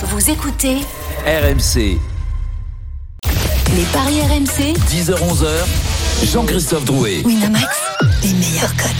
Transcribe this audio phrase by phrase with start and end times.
[0.00, 0.76] Vous écoutez
[1.26, 1.98] RMC,
[3.74, 4.76] les paris RMC.
[4.88, 7.22] 10h-11h, Jean-Christophe Drouet.
[7.24, 7.66] Winamax,
[8.22, 8.90] les meilleurs codes.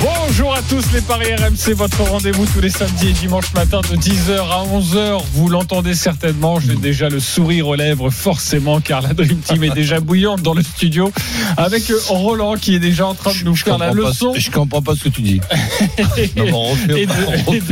[0.00, 3.96] Bonjour à tous les Paris RMC, votre rendez-vous tous les samedis et dimanches matin de
[3.96, 5.20] 10h à 11h.
[5.32, 9.74] Vous l'entendez certainement, j'ai déjà le sourire aux lèvres forcément car la Dream Team est
[9.74, 11.10] déjà bouillante dans le studio
[11.56, 14.34] avec Roland qui est déjà en train de nous Je faire la leçon.
[14.34, 15.40] ce- je comprends pas ce que tu dis.
[16.36, 17.12] Non, on refait- Et de-
[17.46, 17.66] on et de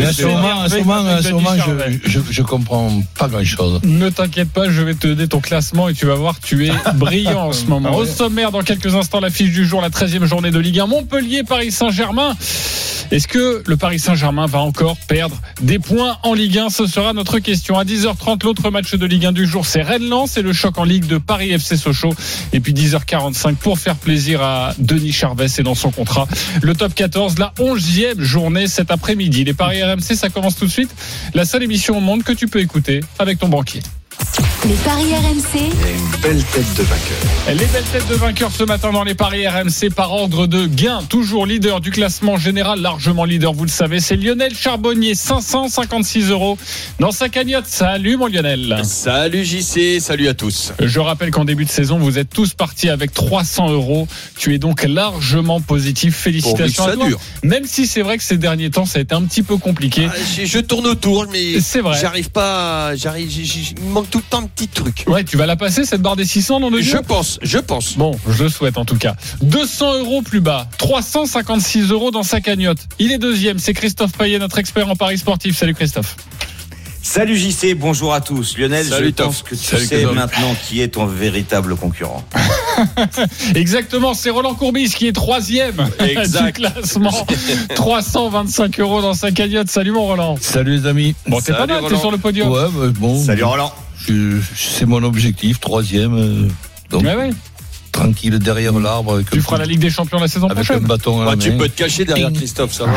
[2.02, 3.80] je, je, je comprends pas grand chose.
[3.84, 6.72] Ne t'inquiète pas, je vais te donner ton classement et tu vas voir, tu es
[6.94, 7.91] brillant en ce moment.
[7.93, 7.96] Ah.
[7.96, 11.43] Au sommaire, dans quelques instants, l'affiche du jour, la 13e journée de Ligue 1, Montpellier,
[11.43, 12.35] Paris Saint-Germain.
[13.11, 17.13] Est-ce que le Paris Saint-Germain va encore perdre des points en Ligue 1 Ce sera
[17.13, 17.79] notre question.
[17.79, 20.85] À 10h30, l'autre match de Ligue 1 du jour, c'est Rennes-Lens et le choc en
[20.85, 22.14] Ligue de Paris FC Sochaux.
[22.55, 26.27] Et puis 10h45 pour faire plaisir à Denis Charvet, c'est dans son contrat.
[26.63, 29.44] Le top 14, la 11e journée cet après-midi.
[29.44, 30.91] Les Paris RMC, ça commence tout de suite.
[31.35, 33.83] La seule émission au monde que tu peux écouter avec ton banquier.
[34.64, 35.60] Les paris RMC.
[35.60, 36.42] Les belles
[37.92, 41.00] têtes de vainqueurs ce matin dans les paris RMC par ordre de gain.
[41.08, 46.58] Toujours leader du classement général, largement leader, vous le savez, c'est Lionel Charbonnier, 556 euros
[46.98, 47.66] dans sa cagnotte.
[47.66, 48.80] Salut mon Lionel.
[48.82, 50.72] Salut JC, salut à tous.
[50.80, 54.08] Je rappelle qu'en début de saison, vous êtes tous partis avec 300 euros.
[54.36, 56.16] Tu es donc largement positif.
[56.16, 57.04] Félicitations Pourvu à toi.
[57.04, 57.20] ça dure.
[57.44, 60.08] Même si c'est vrai que ces derniers temps, ça a été un petit peu compliqué.
[60.10, 61.96] Ah, je, je tourne autour, mais C'est vrai.
[62.00, 62.96] j'arrive pas.
[62.96, 63.26] J'arrive.
[63.78, 65.05] Il me manque tout le temps de petits trucs.
[65.06, 67.97] Ouais, tu vas la passer cette barre des 600 dans le Je pense, je pense.
[67.97, 69.14] Bon, je le souhaite en tout cas.
[69.42, 72.78] 200 euros plus bas, 356 euros dans sa cagnotte.
[72.98, 75.56] Il est deuxième, c'est Christophe Payet, notre expert en paris sportif.
[75.56, 76.16] Salut Christophe.
[77.03, 78.58] Salut JC, bonjour à tous.
[78.58, 82.25] Lionel, Salut, je pense que tu Salut, sais maintenant qui est ton véritable concurrent.
[83.55, 86.47] Exactement, c'est Roland Courbis qui est troisième Exact.
[86.47, 87.27] du classement.
[87.77, 89.70] 325 euros dans sa cagnotte.
[89.70, 90.36] Salut mon Roland.
[90.41, 91.14] Salut les amis.
[91.28, 92.50] Bon, t'es pas Salut, mal, t'es sur le podium.
[92.50, 93.22] Ouais, bah, bon.
[93.22, 93.72] Salut Roland.
[94.54, 96.14] C'est mon objectif, troisième.
[96.14, 96.48] euh,
[96.90, 97.02] donc.
[97.97, 99.14] Tranquille derrière l'arbre.
[99.14, 100.87] avec Tu feras coup- la Ligue des Champions la saison Avec un prochaine.
[100.87, 101.59] bâton Bah, tu main.
[101.59, 102.31] peux te cacher derrière.
[102.34, 102.93] Christophe, ça va.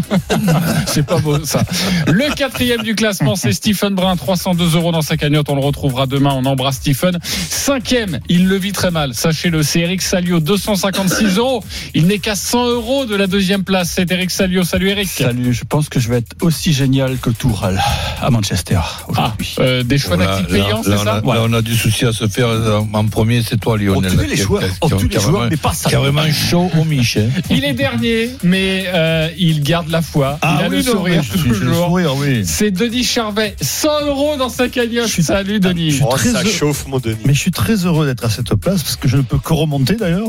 [0.86, 1.62] C'est pas beau ça.
[2.06, 5.48] Le quatrième du classement, c'est Stephen Brun, 302 euros dans sa cagnotte.
[5.50, 6.30] On le retrouvera demain.
[6.34, 7.18] On embrasse Stephen.
[7.22, 9.14] Cinquième, il le vit très mal.
[9.14, 11.62] Sachez-le, c'est Eric Salio, 256 euros.
[11.94, 13.92] Il n'est qu'à 100 euros de la deuxième place.
[13.94, 14.62] C'est Eric Salio.
[14.64, 15.08] Salut Eric.
[15.08, 17.80] Salut, je pense que je vais être aussi génial que Toural
[18.20, 18.78] à Manchester
[19.16, 22.26] Ah, euh, des choix Voilà, payants, c'est ça là, on a du souci à se
[22.28, 22.48] faire.
[22.48, 24.12] euh, En premier, c'est toi, Lionel.
[24.16, 25.88] On joueurs, les vraiment- mais pas ça.
[25.98, 27.16] Vraiment chaud au Mich.
[27.16, 27.28] hein.
[27.50, 30.38] Il est dernier, mais euh, il garde la foi.
[30.42, 31.86] il a le sourire j'ai le toujours.
[31.86, 32.42] sourire, oui.
[32.44, 35.08] C'est Denis Charvet, 100 euros dans sa cagnotte.
[35.08, 35.90] Suis- Salut Denis.
[35.90, 36.50] je suis Oh, ça heureux.
[36.50, 37.16] chauffe, mon Denis.
[37.24, 39.52] Mais je suis très heureux d'être à cette place parce que je ne peux que
[39.52, 40.28] remonter d'ailleurs.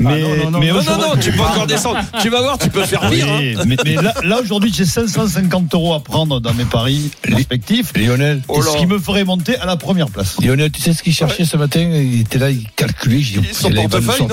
[0.00, 2.00] Mais, non, non, non, mais Non, non, aujourd'hui- non, tu peux encore descendre.
[2.20, 3.28] Tu vas voir, tu peux faire Oui, pire.
[3.30, 3.62] hein.
[3.66, 7.92] mais, mais là, là, aujourd'hui j'ai 550 euros à prendre dans mes paris respectifs.
[7.96, 8.42] Lionel.
[8.48, 10.36] Oh ce qui me ferait monter à la première place.
[10.42, 11.80] Lionel, tu sais ce qu'il cherchait ce matin?
[11.80, 13.20] Il était là, il calculait.
[13.20, 14.26] j'ai Son portefeuille.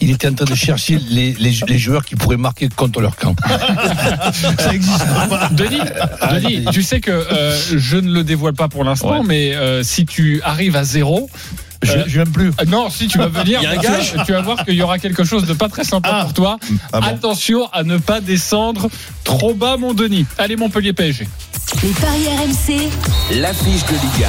[0.00, 3.16] Il était en train de chercher les, les, les joueurs qui pourraient marquer contre leur
[3.16, 3.34] camp.
[4.58, 4.98] Ça existe
[5.28, 5.48] pas.
[5.52, 5.80] Denis,
[6.20, 9.26] Ah, Denis, tu sais que euh, je ne le dévoile pas pour l'instant, Ouais.
[9.26, 11.28] mais euh, si tu arrives à zéro,
[11.84, 12.48] Je, Euh, je viens plus.
[12.60, 14.40] euh, non, si tu vas venir, Il y a un tu, vas, gage tu vas
[14.40, 16.22] voir qu'il y aura quelque chose de pas très sympa Ah.
[16.22, 16.58] pour toi.
[16.92, 17.06] Ah bon.
[17.08, 18.88] Attention à ne pas descendre
[19.24, 20.24] trop bas, mon Denis.
[20.38, 21.26] Allez, Montpellier PSG.
[21.82, 22.88] Les paris RMC.
[23.40, 24.26] L'affiche de Ligue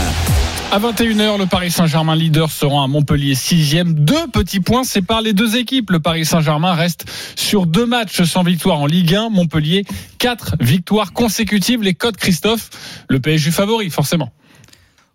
[0.74, 3.94] À 21h, le Paris Saint-Germain leader se rend à Montpellier 6e.
[3.94, 5.92] Deux petits points séparent les deux équipes.
[5.92, 9.30] Le Paris Saint-Germain reste sur deux matchs sans victoire en Ligue 1.
[9.30, 9.86] Montpellier,
[10.18, 11.84] quatre victoires consécutives.
[11.84, 12.72] Les codes Christophe,
[13.08, 14.32] le PSG favori, forcément.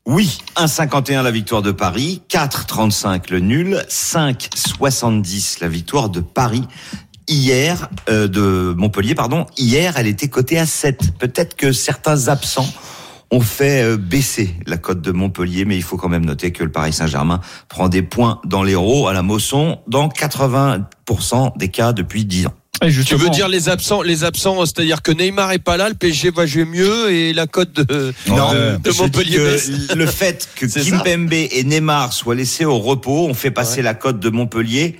[0.07, 6.63] Oui, 1,51 la victoire de Paris, 4,35 le nul, 5,70 la victoire de Paris.
[7.27, 11.19] Hier, euh, de Montpellier, pardon, hier, elle était cotée à 7.
[11.19, 12.73] Peut-être que certains absents
[13.31, 16.65] ont fait euh, baisser la cote de Montpellier, mais il faut quand même noter que
[16.65, 21.93] le Paris Saint-Germain prend des points dans l'héros à la Mosson dans 80% des cas
[21.93, 22.55] depuis 10 ans.
[22.81, 26.31] Tu veux dire les absents, les absents, c'est-à-dire que Neymar est pas là, le PSG
[26.31, 29.57] va jouer mieux et la cote de, Non, de, de dis Montpellier
[29.97, 30.67] le fait que.
[30.89, 34.99] Kimpembe et Neymar soient laissés au repos, on fait passer la cote de Montpellier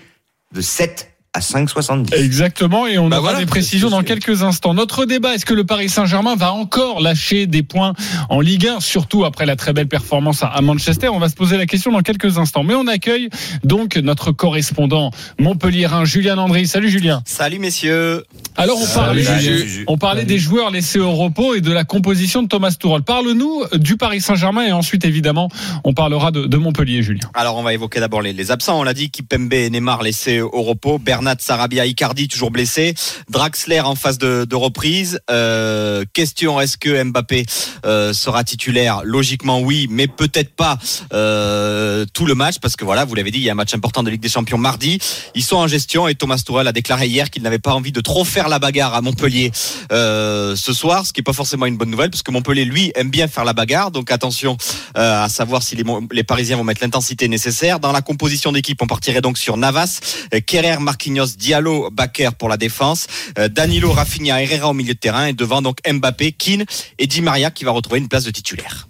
[0.53, 2.15] de 7 à 5,70.
[2.17, 3.39] Exactement, et on Bah aura voilà.
[3.39, 4.75] des précisions dans quelques instants.
[4.75, 7.93] Notre débat, est-ce que le Paris Saint-Germain va encore lâcher des points
[8.29, 11.09] en Ligue 1, surtout après la très belle performance à- Manchester?
[11.09, 12.65] On va se poser la question dans quelques instants.
[12.65, 13.29] Mais on accueille
[13.63, 16.67] donc notre correspondant montpellierin, Julien Landry.
[16.67, 17.23] Salut Julien.
[17.25, 18.25] Salut messieurs.
[18.57, 19.59] Alors on parlait, Salut, Juju.
[19.69, 19.85] Juju.
[19.87, 23.03] on parlait des joueurs laissés au repos et de la composition de Thomas Tuchel.
[23.03, 25.49] Parle-nous du Paris Saint-Germain et ensuite évidemment
[25.85, 27.29] on parlera de, de Montpellier, Julien.
[27.35, 28.81] Alors on va évoquer d'abord les, les absents.
[28.81, 30.99] On l'a dit, Kipembe et Neymar laissés au repos.
[30.99, 32.95] Bernat Bernat, Sarabia, Icardi toujours blessé,
[33.29, 35.21] Draxler en phase de, reprise.
[35.31, 37.45] Euh, question est-ce que Mbappé
[37.85, 39.03] euh, sera titulaire?
[39.05, 40.79] Logiquement oui, mais peut-être pas
[41.13, 43.75] euh, tout le match parce que voilà, vous l'avez dit, il y a un match
[43.75, 44.99] important de Ligue des Champions mardi.
[45.35, 48.01] Ils sont en gestion et Thomas Tuchel a déclaré hier qu'il n'avait pas envie de
[48.01, 49.53] trop faire la bagarre à Montpellier
[49.91, 53.11] ce soir, ce qui est pas forcément une bonne nouvelle parce que Montpellier lui aime
[53.11, 53.91] bien faire la bagarre.
[53.91, 54.57] Donc attention
[54.95, 57.81] à savoir si les, les Parisiens vont mettre l'intensité nécessaire.
[57.81, 60.01] Dans la composition d'équipe, on partirait donc sur Navas,
[60.47, 60.79] Kerrer,
[61.09, 63.07] Diallo, Bakker pour la défense,
[63.39, 66.65] euh, Danilo, Rafinha, Herrera au milieu de terrain et devant donc Mbappé, Keane
[66.99, 68.88] et Di Maria qui va retrouver une place de titulaire.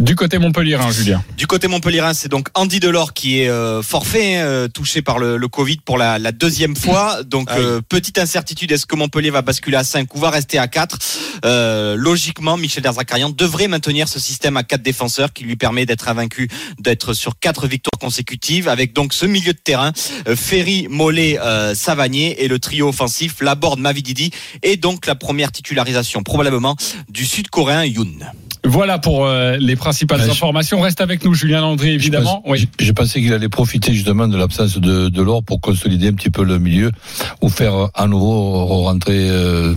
[0.00, 1.24] Du côté Montpellier, hein, Julien.
[1.36, 5.18] Du côté Montpellierin, c'est donc Andy Delors qui est euh, forfait, hein, euh, touché par
[5.18, 7.24] le, le Covid pour la, la deuxième fois.
[7.24, 10.68] Donc euh, petite incertitude, est-ce que Montpellier va basculer à 5 ou va rester à
[10.68, 10.98] 4
[11.44, 16.08] euh, Logiquement, Michel Derzakarian devrait maintenir ce système à 4 défenseurs qui lui permet d'être
[16.08, 16.48] invaincu,
[16.78, 19.92] d'être sur 4 victoires consécutives, avec donc ce milieu de terrain,
[20.28, 24.30] euh, Ferry, Mollet, euh, Savanier et le trio offensif, Laborde, Mavididi,
[24.62, 26.76] et donc la première titularisation probablement
[27.08, 28.20] du Sud-Coréen Yoon.
[28.68, 30.80] Voilà pour euh, les principales je- informations.
[30.80, 32.42] Reste avec nous, Julien Landry, évidemment.
[32.44, 32.68] Je, pense- Oui.
[32.78, 36.30] je pensais qu'il allait profiter justement de l'absence de, de l'or pour consolider un petit
[36.30, 36.92] peu le milieu
[37.40, 39.74] ou faire euh, à nouveau rentrer euh,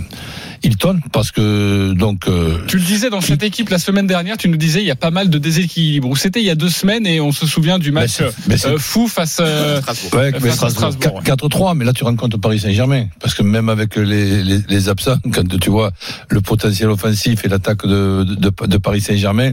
[0.64, 4.48] Hilton parce que donc euh, Tu le disais dans cette équipe la semaine dernière, tu
[4.50, 6.08] nous disais il y a pas mal de déséquilibre.
[6.10, 8.48] Ou c'était il y a deux semaines et on se souvient du match Mais c'est-
[8.48, 9.38] mais c'est- euh, fou face.
[9.42, 10.20] euh, Strasbourg.
[10.20, 11.22] Ouais, Face Strasbourg, ouais.
[11.24, 13.06] 4-3, mais là tu rencontres Paris Saint-Germain.
[13.20, 15.92] Parce que même avec les, les, les absents, quand tu vois
[16.30, 19.52] le potentiel offensif et l'attaque de, de, de Paris Saint-Germain,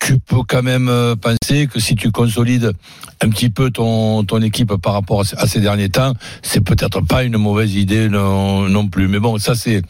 [0.00, 2.72] tu peux quand même euh, penser que si tu consolides
[3.22, 6.12] un petit peu ton, ton équipe par rapport à, ces- à ces derniers temps,
[6.42, 9.08] c'est peut-être pas une mauvaise idée non, non plus.
[9.08, 9.82] Mais bon, ça c'est...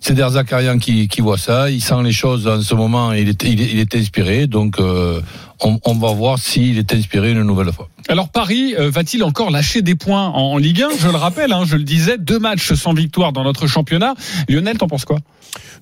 [0.00, 3.42] C'est Derzakarian qui, qui voit ça, il sent les choses en ce moment, il est,
[3.44, 5.20] il est, inspiré, donc euh,
[5.62, 7.88] on, on va voir s'il est inspiré une nouvelle fois.
[8.08, 11.52] Alors Paris euh, va-t-il encore lâcher des points en, en Ligue 1 Je le rappelle,
[11.52, 14.14] hein, je le disais, deux matchs sans victoire dans notre championnat.
[14.48, 15.18] Lionel, t'en penses quoi?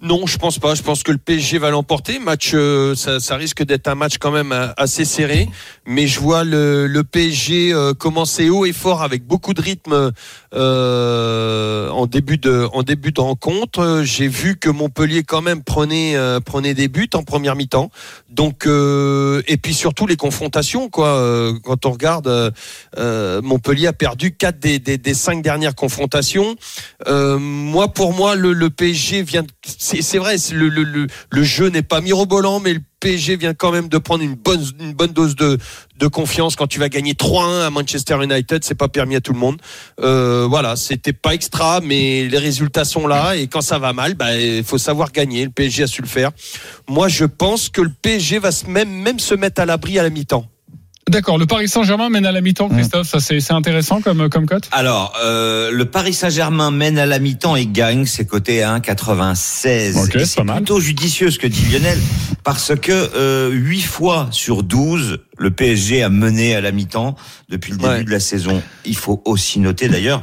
[0.00, 0.74] Non, je pense pas.
[0.74, 2.18] Je pense que le PSG va l'emporter.
[2.20, 5.48] Match, euh, ça, ça risque d'être un match quand même euh, assez serré.
[5.86, 10.12] Mais je vois le, le PSG euh, commencer haut et fort avec beaucoup de rythme
[10.54, 14.02] euh, en début de en début de rencontre.
[14.04, 17.90] J'ai vu que Montpellier quand même prenait euh, prenait des buts en première mi-temps.
[18.30, 21.08] Donc euh, et puis surtout les confrontations quoi.
[21.08, 22.50] Euh, quand on regarde, euh,
[22.98, 26.56] euh, Montpellier a perdu quatre des, des, des cinq dernières confrontations.
[27.06, 29.44] Moi, pour moi, le, PSG vient.
[29.64, 33.98] C'est vrai, le, le jeu n'est pas mirobolant, mais le PSG vient quand même de
[33.98, 35.58] prendre une bonne, dose de,
[36.08, 38.64] confiance quand tu vas gagner 3-1 à Manchester United.
[38.64, 39.60] C'est pas permis à tout le monde.
[40.00, 43.36] Euh, voilà, c'était pas extra, mais les résultats sont là.
[43.36, 45.44] Et quand ça va mal, bah, il faut savoir gagner.
[45.44, 46.30] Le PSG a su le faire.
[46.88, 50.48] Moi, je pense que le PSG va même se mettre à l'abri à la mi-temps.
[51.08, 54.46] D'accord, le Paris Saint-Germain mène à la mi-temps, Christophe, ça c'est c'est intéressant comme, comme
[54.46, 58.78] cote Alors, euh, le Paris Saint-Germain mène à la mi-temps et gagne, c'est coté à
[58.78, 59.96] 1,96.
[59.98, 60.56] Ok, Et c'est c'est pas mal.
[60.56, 61.98] plutôt judicieux ce que dit Lionel,
[62.44, 67.16] parce que euh, 8 fois sur 12, le PSG a mené à la mi-temps
[67.48, 68.04] depuis le début Ouais.
[68.04, 68.62] de la saison.
[68.84, 70.22] Il faut aussi noter d'ailleurs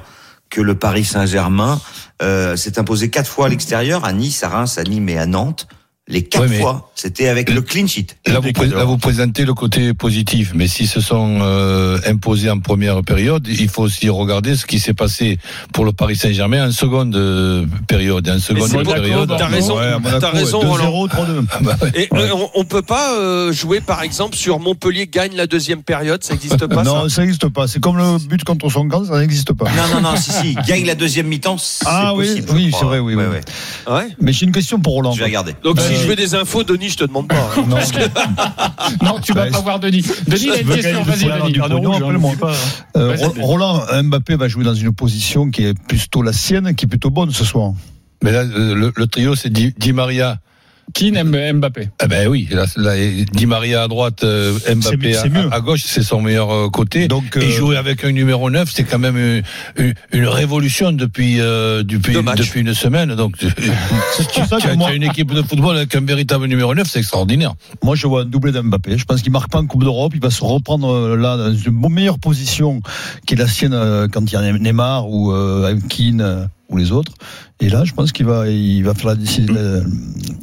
[0.50, 1.82] que le Paris Saint-Germain
[2.22, 5.26] euh, s'est imposé quatre fois à l'extérieur, à Nice, à Reims, à Nîmes et à
[5.26, 5.68] Nantes.
[6.08, 8.08] Les quatre Ouais, mais- fois, c'était avec le clean sheet.
[8.26, 12.50] Là vous, pré- là, vous présentez le côté positif, mais s'ils se sont euh, imposés
[12.50, 15.38] en première période, il faut aussi regarder ce qui s'est passé
[15.74, 18.28] pour le Paris Saint-Germain en seconde euh, période.
[18.30, 19.34] En seconde c'est Monaco, période.
[19.38, 21.08] T'as raison, Ouais, t'as raison, ouais, Roland.
[21.08, 21.46] 2-0, 3-2.
[21.52, 21.92] Ah bah ouais.
[21.96, 25.84] Et euh, on, on peut pas euh, jouer par exemple sur Montpellier gagne la deuxième
[25.84, 27.68] période, ça n'existe pas non, ça n'existe pas.
[27.68, 29.66] C'est comme le but contre son camp, ça n'existe pas.
[29.66, 32.48] Non, non, non, si, si, gagne la deuxième mi-temps, c'est Ah oui, possible.
[32.54, 32.80] oui, crois.
[32.80, 33.36] c'est vrai, oui, Ouais, oui.
[33.88, 33.94] ouais.
[33.94, 34.08] Ouais.
[34.22, 35.12] Mais j'ai une question pour Roland.
[35.12, 35.54] Je vais regarder.
[35.64, 37.36] Donc si je veux des infos, Denis, je te demande pas.
[37.36, 37.64] hein.
[37.68, 37.78] Non,
[39.04, 40.04] Non, tu vas pas voir Denis.
[40.28, 41.60] Denis, il a une question, vas-y, Denis.
[43.42, 47.10] Roland Mbappé va jouer dans une position qui est plutôt la sienne, qui est plutôt
[47.10, 47.74] bonne ce soir.
[48.24, 50.40] Mais là, le, le trio, c'est Di, Di Maria.
[50.94, 52.94] Qui aime Mbappé Eh ben oui, là, là,
[53.34, 55.50] Di Maria à droite, euh, Mbappé mieux.
[55.52, 57.08] à, à gauche, c'est son meilleur euh, côté.
[57.10, 59.44] Donc, Et euh, jouer avec un numéro 9, c'est quand même une,
[59.78, 63.14] une- une révolution depuis, euh, depuis, depuis une semaine.
[63.16, 63.48] Donc, tu,
[64.48, 66.88] ça tu as, moi, tu as une équipe de football avec un véritable numéro 9,
[66.90, 67.56] c'est extraordinaire.
[67.84, 68.98] moi, je vois un doublé d'Mbappé.
[68.98, 70.14] Je pense qu'il marque pas en Coupe d'Europe.
[70.16, 72.82] Il va se reprendre là dans une meilleure position
[73.26, 73.76] qui est la sienne
[74.14, 77.12] quand il y a Neymar ou euh, Keane ou les autres.
[77.60, 79.54] Et là, je pense qu'il va, il va faire la décision.
[79.56, 79.82] euh,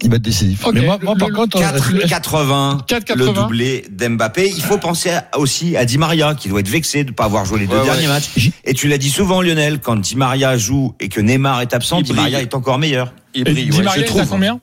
[0.02, 0.64] il va être décisif.
[0.66, 3.14] Ok, Mais moi, moi, le- par le- contre, 4,80 4,80.
[3.16, 4.52] le doublé d'Mbappé.
[4.56, 7.44] Il faut penser aussi à Di Maria qui doit être vexé de ne pas avoir
[7.44, 8.08] joué les deux Ouais, derniers ouais.
[8.08, 8.30] matchs.
[8.64, 11.98] Et tu l'as dit souvent Lionel, quand Di Maria joue et que Neymar est absent,
[11.98, 13.12] Il Di Maria est encore meilleur.
[13.34, 14.60] Il brille, Di ouais, Maria, je il est à combien?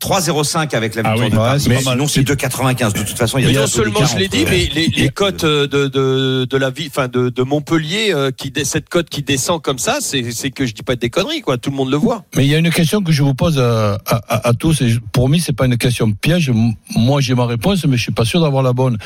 [0.00, 1.30] 3,05 avec la Ah victoire oui.
[1.30, 1.60] de Paris.
[1.60, 1.94] c'est Mais pas mal.
[1.94, 2.92] sinon, c'est 2,95.
[2.92, 5.08] De toute façon, il y a des non seulement je l'ai dit, mais les, les
[5.08, 9.08] cotes euh, de, de, de la vie, enfin de, de Montpellier, euh, qui cette cote
[9.08, 11.58] qui descend comme ça, c'est c'est que je dis pas des conneries, quoi.
[11.58, 12.24] Tout le monde le voit.
[12.36, 14.80] Mais il y a une question que je vous pose à, à, à- à tous.
[14.82, 16.52] Et pour moi, c'est pas une question piège.
[16.94, 18.98] Moi, j'ai ma réponse, mais je suis pas sûr d'avoir la bonne.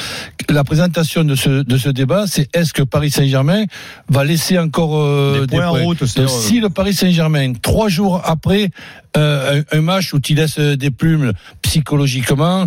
[0.49, 3.65] La présentation de ce, de ce débat, c'est est-ce que Paris Saint-Germain
[4.09, 8.21] va laisser encore euh, Des points en route, euh, Si le Paris Saint-Germain, trois jours
[8.25, 8.71] après
[9.17, 12.67] euh, un, match où tu laisses des plumes psychologiquement,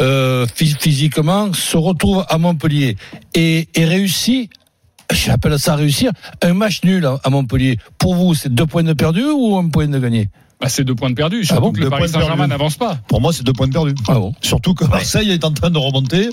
[0.00, 2.96] euh, phys- physiquement, se retrouve à Montpellier
[3.34, 4.50] et, et réussit
[5.12, 6.10] J'appelle ça réussir.
[6.40, 7.78] Un match nul à Montpellier.
[7.98, 10.30] Pour vous, c'est deux points de perdu ou un point de gagné?
[10.62, 11.44] Bah, c'est deux points de perdus.
[11.44, 12.96] Surtout Ah bon, que le deux Paris points Saint-Germain n'avance pas.
[13.08, 13.94] Pour moi, c'est deux points de perdu.
[14.08, 16.28] Ah bon Surtout que Marseille est en train de remonter.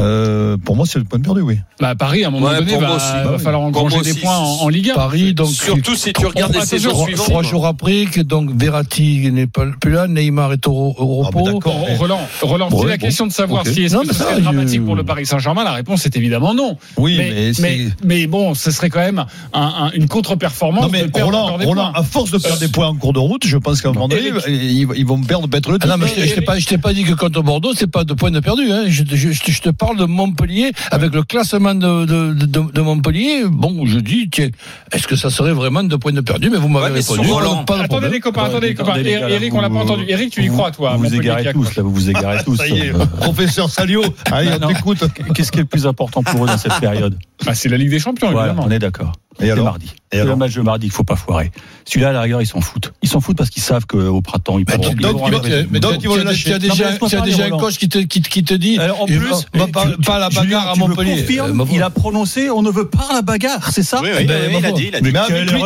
[0.00, 1.58] Euh, pour moi, c'est le point de perdu, oui.
[1.80, 3.42] Bah, Paris, à un moment Ouais, donné, va, va Bah oui.
[3.42, 4.94] falloir engranger des points en, en Ligue 1.
[4.94, 5.48] Paris, donc.
[5.50, 7.26] Surtout si tu regardes les va saisons suivantes.
[7.26, 11.30] Trois jours après, que donc Verratti n'est pas plus là, Neymar est au, au Ah,
[11.34, 11.52] mais repos.
[11.58, 11.74] d'accord.
[11.88, 13.06] Bon, Roland, Roland Ouais, c'est la bon.
[13.06, 15.64] question de savoir si est-ce que ce serait dramatique pour le Paris Saint-Germain.
[15.64, 16.76] La réponse est évidemment non.
[16.96, 17.16] Oui,
[17.60, 21.92] mais, mais, bon, ce serait quand même un- un- une contre-performance Non mais Roland, points.
[21.94, 24.06] à force de perdre des points en cours de route, je pense qu'à un moment
[24.08, 24.44] donné, Eric.
[24.46, 26.92] ils, ils vont perdre peut-être le Ah non, mais je t'ai- je t'ai pas, je
[26.94, 28.70] dit que contre Bordeaux, c'est pas de points de perdu.
[28.70, 28.84] Hein.
[28.86, 32.80] Je, te- je, je je parle de Montpellier avec le classement de, de, de, de
[32.80, 33.42] Montpellier.
[33.48, 34.50] Bon, je dis, tiens,
[34.92, 36.50] est-ce que ça serait vraiment deux points de perdu?
[36.50, 37.28] Mais vous m'avez Ouais, répondu.
[37.28, 38.12] pas de- de Attendez problème.
[38.12, 38.92] les copains, attendez les copains.
[38.92, 40.04] Attendez, les gars, là, Eric, on l'a pas entendu.
[40.08, 42.56] Eric, tu y crois, toi Vous vous égarez tous, là, vous vous égarez tous.
[42.56, 45.04] Ça y est, Euh, professeur Salio, allez, on t'écoute.
[45.34, 47.16] Qu'est-ce qui est le plus important pour eux dans cette période?
[47.44, 48.64] Bah, C'est la Ligue des Champions, évidemment.
[48.66, 49.12] on est d'accord.
[49.40, 49.90] Et mardi.
[50.18, 51.50] C'est le match de mardi, il faut pas foirer.
[51.86, 52.92] Celui-là, à la rigueur, ils s'en foutent.
[53.02, 54.88] Ils s'en foutent parce qu'ils savent qu'au printemps, ils pourront.
[54.88, 56.52] mais donc, donc, ils vont lâcher.
[56.54, 56.74] as Non,
[57.12, 58.78] mais déjà, un coach qui te, qui, te- qui te dit.
[58.78, 59.70] Alors, en il plus, va- va et
[60.02, 61.26] pas, la Julien, bagarre à Montpellier.
[61.38, 64.18] Euh, bah, il a prononcé on ne veut pas la bagarre, c'est ça Oui, Eh
[64.20, 65.12] oui, ben, oui, il a dit, il a dit.
[65.12, 65.62] Mais avec lui,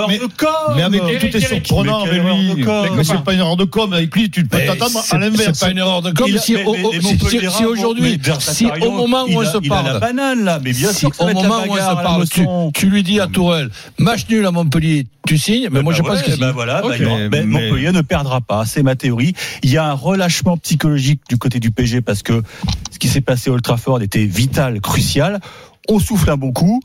[0.76, 2.22] mais, avec tout est surprenant mais avec
[2.56, 2.64] lui.
[2.96, 3.92] Mais c'est pas une erreur de com.
[3.92, 5.50] Avec lui, tu peux t'attendre c'est- à l'inverse.
[5.54, 6.26] C'est pas une erreur de com.
[6.28, 9.82] Il a- Si, aujourd'hui, si au moment où il on a- se il a la
[9.82, 11.76] parle, banane là, mais bien sûr que ça au va être la moment où on
[11.76, 15.92] se parle, tu lui dis à Tourelle, match nul à Montpellier, tu signes, mais moi
[15.92, 18.96] je Bah pense que bah voilà, bah ben, mais- Montpellier ne perdra pas, c'est ma
[18.96, 19.34] théorie.
[19.62, 22.42] Il y a un relâchement psychologique du côté du PG parce que
[22.90, 25.40] ce qui s'est passé à Old Trafford était vital, crucial.
[25.88, 26.80] On souffle un bon coup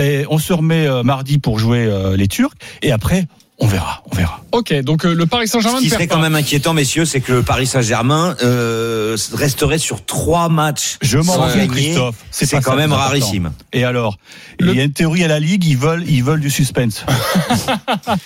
[0.00, 3.26] et on se remet euh, mardi pour jouer euh, les Turcs et après
[3.58, 4.40] on verra, on verra.
[4.50, 6.16] Ok, donc euh, le Paris Saint-Germain Ce qui serait pas.
[6.16, 10.96] quand même inquiétant, messieurs, c'est que le Paris Saint-Germain euh, resterait sur trois matchs.
[11.00, 11.68] Je m'en gagner.
[11.68, 12.16] Christophe.
[12.32, 13.08] C'est quand ça même important.
[13.08, 13.52] rarissime.
[13.72, 14.18] Et alors,
[14.58, 17.04] Le- il y a une théorie à la Ligue, ils veulent, ils veulent du suspense.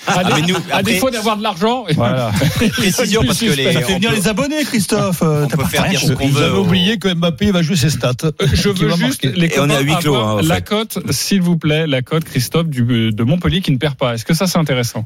[0.07, 1.85] À, mais nous, à après- défaut d'avoir de l'argent.
[1.97, 2.31] Voilà.
[2.77, 3.73] Précision parce que les.
[3.75, 5.23] Ça fait venir peut- les abonnés, Christophe.
[5.23, 6.53] Euh, on t'as peut pas faire rien dire ce qu'on veut.
[6.55, 8.13] au- oublié que Mbappé va jouer ses stats.
[8.53, 11.43] Je veux juste les Et on est à huis clos, avoir hein, la cote, s'il
[11.43, 14.15] vous plaît, la cote Christophe de Montpellier qui ne perd pas.
[14.15, 15.05] Est-ce que ça c'est intéressant?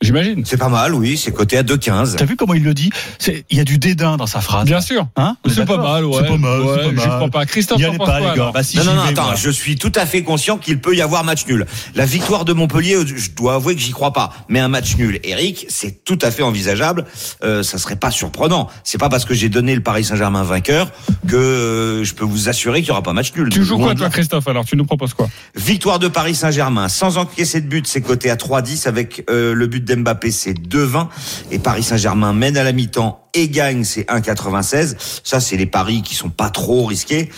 [0.00, 0.44] J'imagine.
[0.44, 2.14] C'est pas mal, oui, c'est coté à 2,15.
[2.16, 4.64] T'as vu comment il le dit C'est- Il y a du dédain dans sa phrase.
[4.64, 5.08] Bien sûr.
[5.16, 6.18] Hein C'est pas mal, ouais.
[6.20, 7.08] C'est pas mal, Ouais, pas j'y mal.
[7.16, 7.46] crois pas.
[7.46, 8.50] Christophe, allez penses pas, quoi, les gars.
[8.54, 9.34] Bah, si, Non, non, non, vais, attends, moi.
[9.34, 11.66] je suis tout à fait conscient qu'il peut y avoir match nul.
[11.96, 14.32] La victoire de Montpellier, je dois avouer que j'y crois pas.
[14.48, 17.04] Mais un match nul, Eric, c'est tout à fait envisageable.
[17.42, 18.68] Euh, ça serait pas surprenant.
[18.84, 20.92] C'est pas parce que j'ai donné le Paris Saint-Germain vainqueur
[21.26, 23.48] que euh, je peux vous assurer qu'il y aura pas match nul.
[23.48, 24.10] Tu joues quoi, toi, là.
[24.10, 25.28] Christophe Alors, tu nous proposes quoi?
[25.56, 29.66] Victoire de Paris Saint-Germain sans encaisser de but, c'est coté à 3,10 avec euh, le
[29.66, 31.08] but d'Mbappé, c'est 2,20
[31.50, 34.96] et Paris Saint-Germain mène à la mi-temps et gagne, c'est 1,96.
[35.24, 37.30] Ça, c'est les paris qui sont pas trop risqués.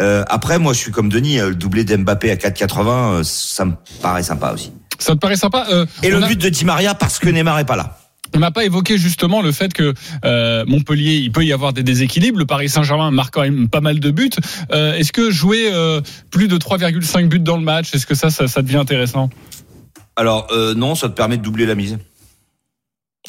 [0.00, 2.88] Euh, après, moi, je suis comme Denis, euh, le doublé d'Mbappé à 4,80,
[3.20, 3.72] euh, ça me
[4.02, 4.72] paraît sympa aussi.
[4.98, 7.58] Ça te paraît sympa Euh, Et le a- but de Di Maria parce que Neymar
[7.58, 7.98] est pas là.
[8.34, 9.94] On n'a pas évoqué justement le fait que
[10.24, 12.38] euh, Montpellier, il peut y avoir des déséquilibres.
[12.38, 14.30] Le Paris Saint-Germain marque quand même pas mal de buts.
[14.72, 18.28] Euh, est-ce que jouer euh, plus de 3,5 buts dans le match, est-ce que ça,
[18.30, 19.30] ça, ça devient intéressant?
[20.16, 21.98] Alors euh, non, ça te permet de doubler la mise.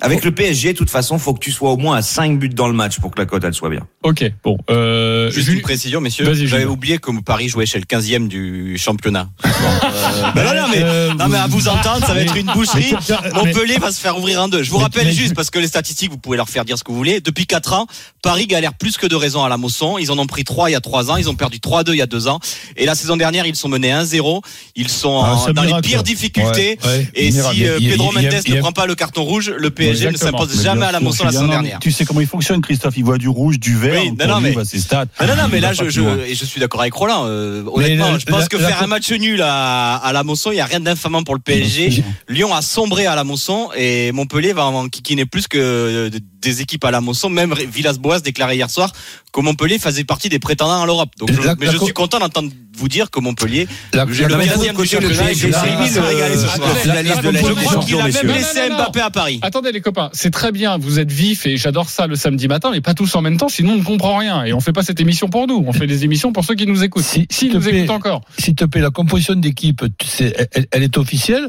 [0.02, 2.50] Avec le PSG, de toute façon, faut que tu sois au moins à 5 buts
[2.50, 3.88] dans le match pour que la cote elle soit bien.
[4.04, 4.58] Ok, bon.
[4.70, 6.32] Euh, Juste une précision, messieurs.
[6.34, 9.30] J'avais oublié que Paris jouait chez le 15e du championnat.
[9.88, 12.46] Euh, bah non, non, mais, Euh, non, mais à vous entendre, ça va être une
[12.48, 12.94] boucherie.
[13.34, 14.64] Montpellier va se faire ouvrir un deux.
[14.64, 16.92] Je vous rappelle juste, parce que les statistiques, vous pouvez leur faire dire ce que
[16.92, 17.20] vous voulez.
[17.22, 17.88] Depuis 4 ans,
[18.22, 19.98] Paris galère plus que de raison à la Mosson.
[19.98, 21.18] Ils en ont pris 3 il y a 3 ans.
[21.18, 22.40] Ils ont perdu 3-2 il y a 2 ans.
[22.78, 24.42] Et la saison dernière, ils sont menés 1-0.
[24.76, 26.78] Ils sont Ah, en- dans les pires difficultés.
[26.84, 27.08] Ouais, ouais.
[27.16, 27.56] Et Miracle.
[27.56, 30.38] si euh, Pedro Mendes ne prend pas le carton rouge, le PSG ne Exactement.
[30.40, 31.80] s'impose Mais jamais à la sûr, Mosson la non, dernière.
[31.80, 32.96] Tu sais comment il fonctionne, Christophe.
[32.98, 34.02] Il voit du rouge, du vert.
[34.02, 35.06] Oui, non, non, mais- ses stats.
[35.22, 37.24] Non, non, mais là, je, plus je, et je suis d'accord avec Roland.
[37.26, 40.24] Euh, honnêtement, la- je pense la- que la- faire un match nul à, à la
[40.24, 42.04] Mosson, il n'y a rien d'infamant pour le PSG.
[42.30, 46.10] Lyon a sombré à la Mosson et Montpellier va en kikiner plus que euh,
[46.42, 47.30] des équipes à la Mosson.
[47.30, 48.92] Même Villas-Boas déclarait hier soir
[49.34, 51.10] que Montpellier faisait partie des prétendants à l'Europe.
[51.20, 54.38] Donc, je- La- mais je suis content d'entendre vous dire que Montpellier, La- le la-
[54.46, 58.70] 15e du championnat, PSG, Je crois qu'il a même laissé.
[58.70, 59.40] Mbappé à Paris.
[59.42, 62.72] Attendez les copains, c'est très bien, vous êtes vifs et j'adore ça le samedi matin,
[62.72, 64.44] mais pas tous en même temps, sinon on ne comprend rien.
[64.44, 66.66] Et on fait pas cette émission pour nous, on fait des émissions pour ceux qui
[66.66, 67.04] nous écoutent.
[67.04, 67.78] Si- te nous plaît.
[67.84, 68.22] écoutent encore.
[68.40, 69.84] S'il te plaît, la composition d'équipe,
[70.20, 71.48] elle, elle est officielle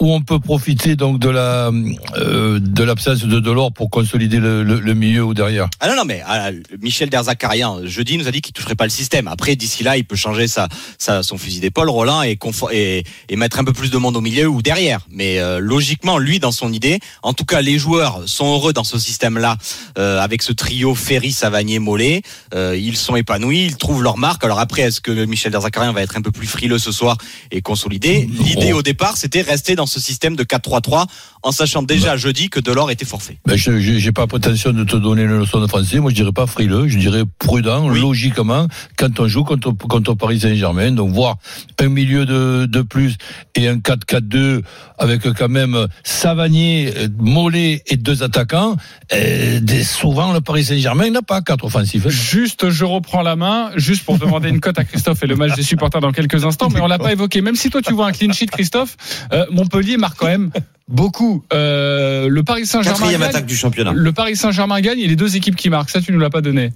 [0.00, 1.70] ou on peut profiter donc de la
[2.18, 5.68] euh, de l'absence de Delors pour consolider le, le- le milieu ou derrière?
[5.80, 6.50] Ah non, non, mais ah,
[6.82, 9.28] Michel Derzakarian, jeudi, nous a dit qu'il toucherait pas le système.
[9.28, 10.68] Après, d'ici là, il peut changer sa,
[10.98, 14.16] sa- son fusil d'épaule, Roland, et, confo- et, et mettre un peu plus de monde
[14.16, 15.00] au milieu ou derrière.
[15.10, 18.84] Mais euh, logiquement, lui, dans son idée, en tout cas, les joueurs sont heureux dans
[18.84, 19.56] ce système-là,
[19.98, 22.22] euh, avec ce trio Ferry, Savanier, Mollet.
[22.54, 24.44] Euh, ils sont épanouis, ils trouvent leur marque.
[24.44, 27.16] Alors après, est-ce que Michel Derzakarian va être un peu plus frileux ce soir
[27.50, 31.06] et consolider L'idée au départ, c'était rester dans ce système de 4-3-3,
[31.42, 33.38] en sachant déjà jeudi que Delors était forfait.
[33.46, 35.98] ben, Je n'ai pas prétention de te donner une leçon de français.
[36.00, 38.00] Moi, je dirais pas frileux, je dirais prudent, Oui.
[38.00, 40.92] logiquement, quand on joue contre, contre Paris Saint-Germain.
[40.92, 41.36] Donc, voir
[41.80, 43.16] un milieu de, de plus
[43.54, 44.62] et un 4-4-2
[44.98, 47.08] avec quand même Savanier, euh,
[47.56, 48.76] Et deux attaquants.
[49.12, 52.06] euh, des- souvent, le Paris Saint-Germain n'a pas quatre offensifs.
[52.08, 55.54] Juste, je reprends la main, juste pour demander une cote à Christophe et le match
[55.54, 57.40] des supporters dans quelques instants, mais on l'a pas évoqué.
[57.40, 58.96] Même si toi tu vois un clean sheet, Christophe,
[59.32, 60.50] euh, Montpellier marque quand même
[60.88, 61.44] beaucoup.
[61.52, 63.92] Euh, le Paris Saint-Germain Quatrième gagne, attaque du championnat.
[63.94, 65.90] le Paris Saint-Germain gagne et les deux équipes qui marquent.
[65.90, 66.72] Ça, tu nous l'as pas donné.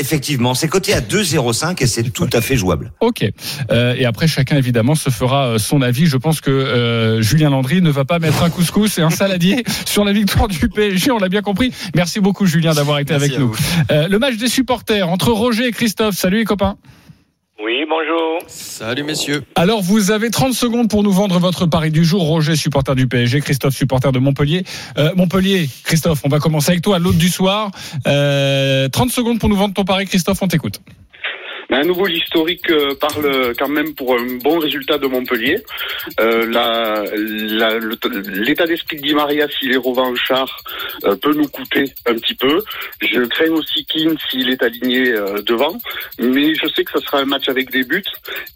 [0.00, 2.90] Effectivement, c'est coté à 2,05 et c'est tout à fait jouable.
[3.00, 3.22] Ok.
[3.70, 6.06] Euh, et après, chacun évidemment se fera euh, son avis.
[6.06, 9.62] Je pense que euh, Julien Landry ne va pas mettre un couscous et un saladier
[9.84, 11.10] sur la victoire du PSG.
[11.10, 11.74] On l'a bien compris.
[11.94, 13.54] Merci beaucoup Julien d'avoir été Merci avec nous.
[13.90, 16.16] Euh, le match des supporters entre Roger et Christophe.
[16.16, 16.78] Salut les copains.
[17.62, 18.38] Oui, bonjour.
[18.46, 19.42] Salut messieurs.
[19.54, 22.22] Alors, vous avez 30 secondes pour nous vendre votre pari du jour.
[22.22, 24.64] Roger, supporter du PSG, Christophe, supporter de Montpellier.
[24.96, 27.70] Euh, Montpellier, Christophe, on va commencer avec toi, l'autre du soir.
[28.06, 30.80] Euh, 30 secondes pour nous vendre ton pari, Christophe, on t'écoute.
[31.70, 35.56] Mais à nouveau, l'historique euh, parle quand même pour un bon résultat de Montpellier.
[36.18, 36.46] Euh,
[38.44, 40.62] L'état d'esprit de Di Maria, s'il est revanchard,
[41.04, 42.62] euh, peut nous coûter un petit peu.
[43.00, 45.78] Je crains aussi Keane s'il est aligné euh, devant.
[46.18, 48.02] Mais je sais que ça sera un match avec des buts.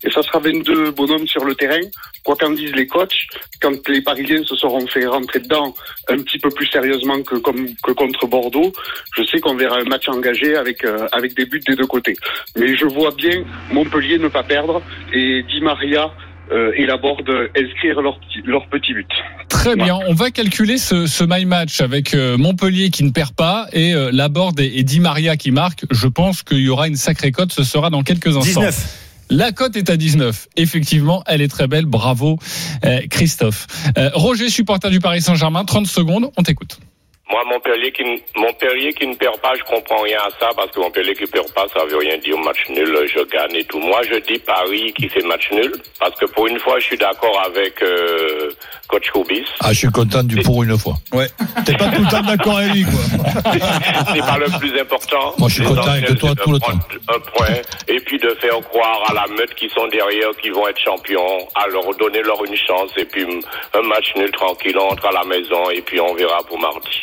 [0.03, 1.81] Et ça sera 22 bonhommes sur le terrain.
[2.25, 3.15] Quoi qu'en disent les coachs,
[3.61, 5.75] quand les Parisiens se seront fait rentrer dedans
[6.09, 8.73] un petit peu plus sérieusement que, comme, que contre Bordeaux,
[9.17, 12.17] je sais qu'on verra un match engagé avec, euh, avec des buts des deux côtés.
[12.57, 16.11] Mais je vois bien Montpellier ne pas perdre et Di Maria
[16.53, 19.11] euh, et Laborde inscrire leur petit, leur petit but.
[19.49, 23.35] Très bien, on va calculer ce, ce my match avec euh, Montpellier qui ne perd
[23.35, 25.87] pas et euh, Laborde et, et Di Maria qui marquent.
[25.91, 28.61] Je pense qu'il y aura une sacrée cote, ce sera dans quelques instants.
[28.61, 29.05] 19.
[29.31, 30.49] La cote est à 19.
[30.57, 31.87] Effectivement, elle est très belle.
[31.87, 32.39] Bravo,
[32.85, 33.67] euh, Christophe.
[33.97, 36.79] Euh, Roger, supporter du Paris Saint-Germain, 30 secondes, on t'écoute.
[37.31, 40.71] Moi, Montpellier qui, ne- Montpellier qui ne perd pas, je comprends rien à ça parce
[40.71, 43.79] que Montpellier qui perd pas, ça veut rien dire match nul, je gagne et tout.
[43.81, 46.99] Moi, je dis Paris qui fait match nul parce que pour une fois, je suis
[46.99, 48.51] d'accord avec euh,
[48.89, 49.45] coach Koubis.
[49.61, 50.95] Ah, je suis content du pour une fois.
[51.13, 51.27] Ouais.
[51.65, 52.93] T'es pas tout le temps d'accord avec lui, quoi.
[54.13, 55.35] C'est pas le plus important.
[55.39, 57.57] Moi, je suis content avec toi tout le prendre Un point
[57.89, 61.49] et puis de faire croire à la meute qui sont derrière, qui vont être champions,
[61.55, 63.25] à leur donner leur une chance et puis
[63.73, 67.01] un match nul tranquille, on entre à la maison et puis on verra pour mardi.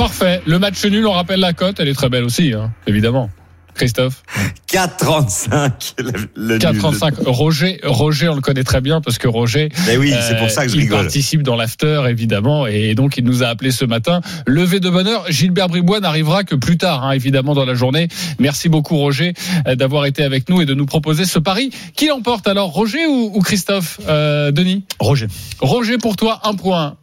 [0.00, 0.40] Parfait.
[0.46, 3.28] Le match nul, on rappelle la cote, elle est très belle aussi, hein, évidemment.
[3.74, 4.22] Christophe
[4.66, 5.94] 4,35.
[5.98, 6.58] Le, le nul.
[6.58, 7.12] 4,35.
[7.26, 10.48] Roger, Roger, on le connaît très bien parce que Roger, Mais oui, c'est euh, pour
[10.48, 11.02] ça que je il rigole.
[11.02, 14.22] participe dans l'after, évidemment, et donc il nous a appelé ce matin.
[14.46, 18.08] Levé de bonheur, Gilbert Bribois n'arrivera que plus tard, hein, évidemment, dans la journée.
[18.38, 19.34] Merci beaucoup, Roger,
[19.66, 21.72] euh, d'avoir été avec nous et de nous proposer ce pari.
[21.94, 24.82] Qui l'emporte alors, Roger ou, ou Christophe euh, Denis?
[24.98, 25.26] Roger.
[25.60, 26.96] Roger, pour toi, un point.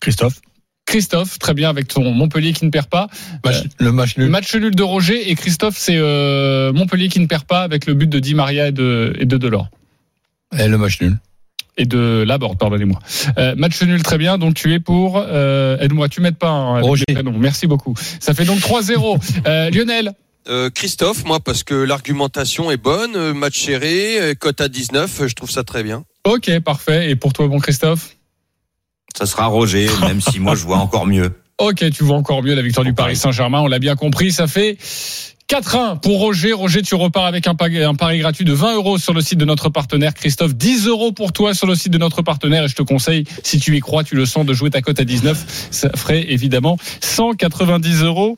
[0.00, 0.40] Christophe.
[0.90, 3.06] Christophe, très bien, avec ton Montpellier qui ne perd pas.
[3.44, 4.30] Match- le match Le nul.
[4.32, 7.94] match nul de Roger et Christophe, c'est euh, Montpellier qui ne perd pas avec le
[7.94, 9.68] but de Di Maria et de, et de Delors.
[10.58, 11.16] Et le match nul.
[11.76, 12.98] Et de Laborde, pardonnez-moi.
[13.38, 14.36] Euh, match nul, très bien.
[14.36, 15.16] Donc tu es pour.
[15.24, 16.48] Euh, Aide-moi, tu m'aides pas.
[16.50, 17.04] hein, Roger.
[17.38, 17.94] Merci beaucoup.
[18.18, 19.18] Ça fait donc 3-0.
[19.46, 20.12] Euh, Lionel,
[20.48, 25.20] Euh, Christophe, moi, parce que l'argumentation est bonne, euh, match serré, euh, cote à 19,
[25.20, 26.04] euh, je trouve ça très bien.
[26.24, 27.10] ok, parfait.
[27.10, 28.16] Et pour toi, bon Christophe?
[29.16, 31.32] Ça sera Roger, même si moi je vois encore mieux.
[31.60, 33.60] Ok, tu vois encore mieux la victoire du Paris Saint-Germain.
[33.60, 34.32] On l'a bien compris.
[34.32, 34.78] Ça fait
[35.50, 36.52] 4-1 pour Roger.
[36.52, 39.68] Roger, tu repars avec un pari, gratuit de 20 euros sur le site de notre
[39.68, 40.14] partenaire.
[40.14, 42.64] Christophe, 10 euros pour toi sur le site de notre partenaire.
[42.64, 45.00] Et je te conseille, si tu y crois, tu le sens, de jouer ta cote
[45.00, 45.68] à 19.
[45.72, 48.36] Ça ferait évidemment 190 euros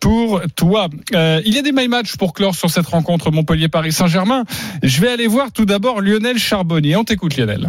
[0.00, 0.88] pour toi.
[1.14, 4.44] Euh, il y a des my match pour clore sur cette rencontre Montpellier-Paris Saint-Germain.
[4.82, 6.96] Je vais aller voir tout d'abord Lionel Charbonnier.
[6.96, 7.68] On t'écoute, Lionel.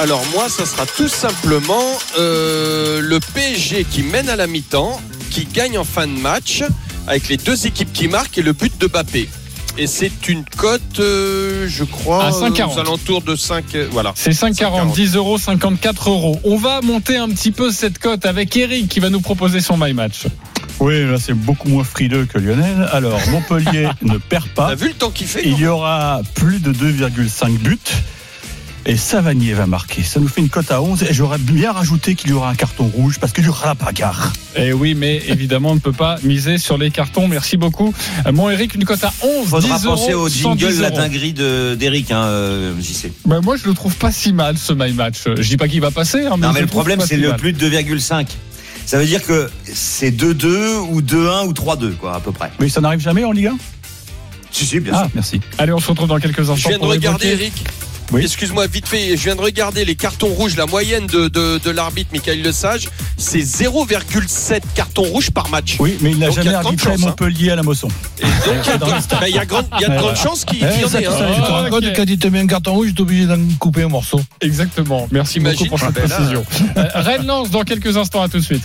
[0.00, 1.82] Alors moi, ça sera tout simplement
[2.18, 5.00] euh, le PSG qui mène à la mi-temps,
[5.30, 6.62] qui gagne en fin de match,
[7.06, 9.28] avec les deux équipes qui marquent et le but de Bappé.
[9.76, 12.74] Et c'est une cote, euh, je crois, À 5,40.
[12.76, 13.64] aux alentours de 5.
[13.76, 14.12] euh, voilà.
[14.16, 16.40] C'est 5,40, 10 euros, 54 euros.
[16.44, 19.76] On va monter un petit peu cette cote avec Eric qui va nous proposer son
[19.76, 20.24] My Match.
[20.80, 22.88] Oui, là c'est beaucoup moins frileux que Lionel.
[22.92, 24.68] Alors Montpellier ne perd pas.
[24.68, 27.78] T'as vu le temps qu'il fait Il y aura plus de 2,5 buts.
[28.90, 30.02] Et Savanier va marquer.
[30.02, 31.02] Ça nous fait une cote à 11.
[31.02, 33.74] Et j'aurais bien rajouté qu'il y aura un carton rouge parce qu'il y aura la
[33.74, 34.32] bagarre.
[34.56, 37.28] Eh oui, mais évidemment, on ne peut pas miser sur les cartons.
[37.28, 37.92] Merci beaucoup.
[38.32, 40.96] Mon Eric, une cote à 11, Faudra 10 euros, penser au 110 jingle, la euros.
[40.96, 43.12] dinguerie de- d'Eric, hein, euh, JC.
[43.26, 45.18] Bah, moi, je le trouve pas si mal, ce My Match.
[45.36, 46.24] Je dis pas qu'il va passer.
[46.24, 47.36] hein, Non, je mais le problème, c'est si le mal.
[47.36, 48.26] plus de 2,5.
[48.86, 52.50] Ça veut dire que c'est 2-2 ou 2-1 ou 3-2, quoi, à peu près.
[52.58, 53.58] Mais ça n'arrive jamais en Ligue 1
[54.50, 55.10] Si, si, bien Ah, sûr.
[55.14, 55.40] merci.
[55.58, 56.56] Allez, on se retrouve dans quelques instants.
[56.56, 57.64] Je viens de pour regarder, évoquer- Eric.
[58.10, 58.22] Oui.
[58.22, 61.70] Excuse-moi, vite fait, je viens de regarder les cartons rouges, la moyenne de, de, de
[61.70, 65.76] l'arbitre Michael Lesage, c'est 0,7 cartons rouges par match.
[65.78, 66.96] Oui, mais il n'a jamais arbitré hein.
[66.98, 67.88] Montpellier à la Mosson.
[68.20, 68.32] Et donc,
[68.64, 68.84] il y a, de-
[69.20, 71.06] ben, il y a grande- il y a de grandes chances qu'il y en ait.
[71.06, 74.20] Ah, quand il te met un carton rouge, tu es obligé d'en couper un morceau.
[74.40, 75.06] Exactement.
[75.10, 76.44] Merci Imagine, beaucoup pour cette ben là- précision.
[76.76, 78.22] Euh, Rennes lance dans quelques instants.
[78.22, 78.62] À tout de suite.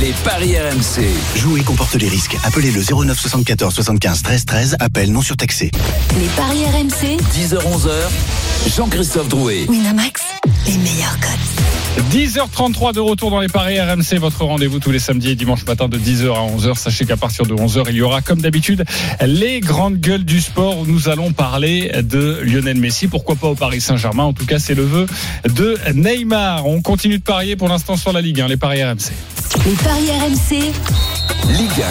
[0.00, 1.06] Les paris RMC.
[1.36, 2.36] Jouer comporte les risques.
[2.44, 4.76] Appelez le 09 74 75 13 13.
[4.80, 5.70] Appel non surtaxé.
[6.18, 7.16] Les paris RMC.
[7.34, 7.90] 10h-11h.
[8.68, 9.66] Jean-Christophe Drouet.
[9.68, 10.22] Winamax,
[10.66, 12.10] les meilleurs cotes.
[12.12, 15.88] 10h33 de retour dans les paris RMC, votre rendez-vous tous les samedis et dimanches matin
[15.88, 16.76] de 10h à 11h.
[16.76, 18.84] Sachez qu'à partir de 11h, il y aura comme d'habitude
[19.24, 23.08] les grandes gueules du sport où nous allons parler de Lionel Messi.
[23.08, 25.06] Pourquoi pas au Paris Saint-Germain En tout cas, c'est le vœu
[25.44, 26.66] de Neymar.
[26.66, 29.10] On continue de parier pour l'instant sur la Ligue 1, les paris RMC.
[29.66, 30.72] Les paris RMC.
[31.48, 31.84] Ligue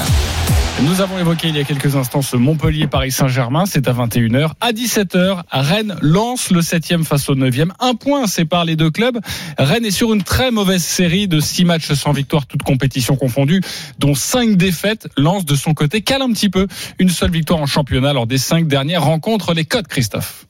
[0.81, 3.65] Nous avons évoqué il y a quelques instants ce Montpellier-Paris Saint-Germain.
[3.65, 4.51] C'est à 21h.
[4.61, 7.71] À 17h, Rennes lance le 7e face au 9e.
[7.81, 9.19] Un point sépare les deux clubs.
[9.57, 13.61] Rennes est sur une très mauvaise série de 6 matchs sans victoire, toutes compétitions confondues,
[13.97, 15.09] dont 5 défaites.
[15.17, 16.65] Lance de son côté cale un petit peu.
[16.97, 19.53] Une seule victoire en championnat lors des 5 dernières rencontres.
[19.53, 20.45] Les codes, Christophe.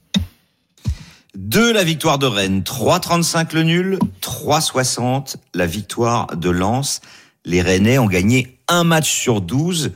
[1.36, 7.00] 2 la victoire de Rennes, 3,35 le nul, 3,60 la victoire de Lens.
[7.44, 9.92] Les Rennais ont gagné un match sur 12.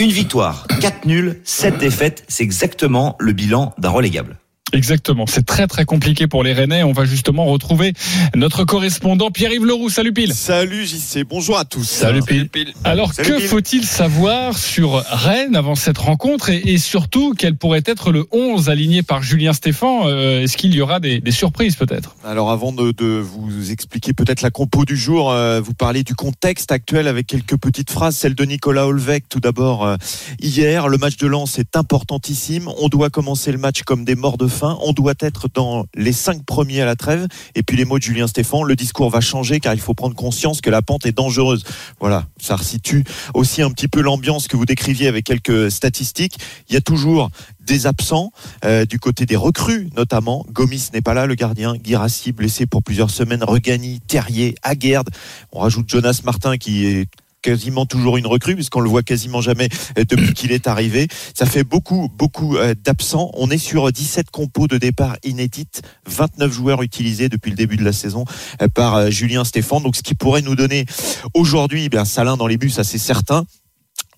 [0.00, 2.24] Une victoire, 4 nuls, 7 défaites.
[2.28, 4.36] C'est exactement le bilan d'un relégable.
[4.72, 5.24] Exactement.
[5.26, 6.82] C'est très très compliqué pour les Rennais.
[6.82, 7.94] On va justement retrouver
[8.34, 9.88] notre correspondant Pierre-Yves Leroux.
[9.88, 10.34] Salut Pile.
[10.34, 11.84] Salut JC, bonjour à tous.
[11.84, 12.48] Salut Pile.
[12.84, 17.82] Alors Salut, que faut-il savoir sur Rennes avant cette rencontre et, et surtout quel pourrait
[17.86, 21.76] être le 11 aligné par Julien Stéphan Euh, Est-ce qu'il y aura des, des surprises
[21.76, 22.16] peut-être?
[22.24, 26.14] Alors avant de, de vous expliquer peut-être la compo du jour, euh, vous parlez du
[26.14, 28.16] contexte actuel avec quelques petites phrases.
[28.16, 29.96] Celle de Nicolas Olvec tout d'abord euh,
[30.40, 30.88] hier.
[30.88, 32.68] Le match de Lens est importantissime.
[32.80, 34.57] On doit commencer le match comme des morts de faim.
[34.62, 37.26] On doit être dans les cinq premiers à la trêve.
[37.54, 40.14] Et puis les mots de Julien Stéphan, le discours va changer car il faut prendre
[40.14, 41.64] conscience que la pente est dangereuse.
[42.00, 46.38] Voilà, ça resitue aussi un petit peu l'ambiance que vous décriviez avec quelques statistiques.
[46.68, 48.32] Il y a toujours des absents
[48.64, 50.44] euh, du côté des recrues notamment.
[50.50, 51.76] Gomis n'est pas là, le gardien.
[51.76, 53.44] Guirassi blessé pour plusieurs semaines.
[53.44, 55.08] Regani, Terrier, Aguerd.
[55.52, 57.06] On rajoute Jonas Martin qui est
[57.42, 61.08] quasiment toujours une recrue puisqu'on le voit quasiment jamais euh, depuis qu'il est arrivé.
[61.34, 63.30] Ça fait beaucoup, beaucoup euh, d'absents.
[63.34, 67.84] On est sur 17 compos de départ inédites, 29 joueurs utilisés depuis le début de
[67.84, 68.24] la saison
[68.62, 69.80] euh, par euh, Julien Stéphan.
[69.80, 70.86] Donc ce qui pourrait nous donner
[71.34, 73.44] aujourd'hui, eh bien Salin dans les buts, ça c'est certain.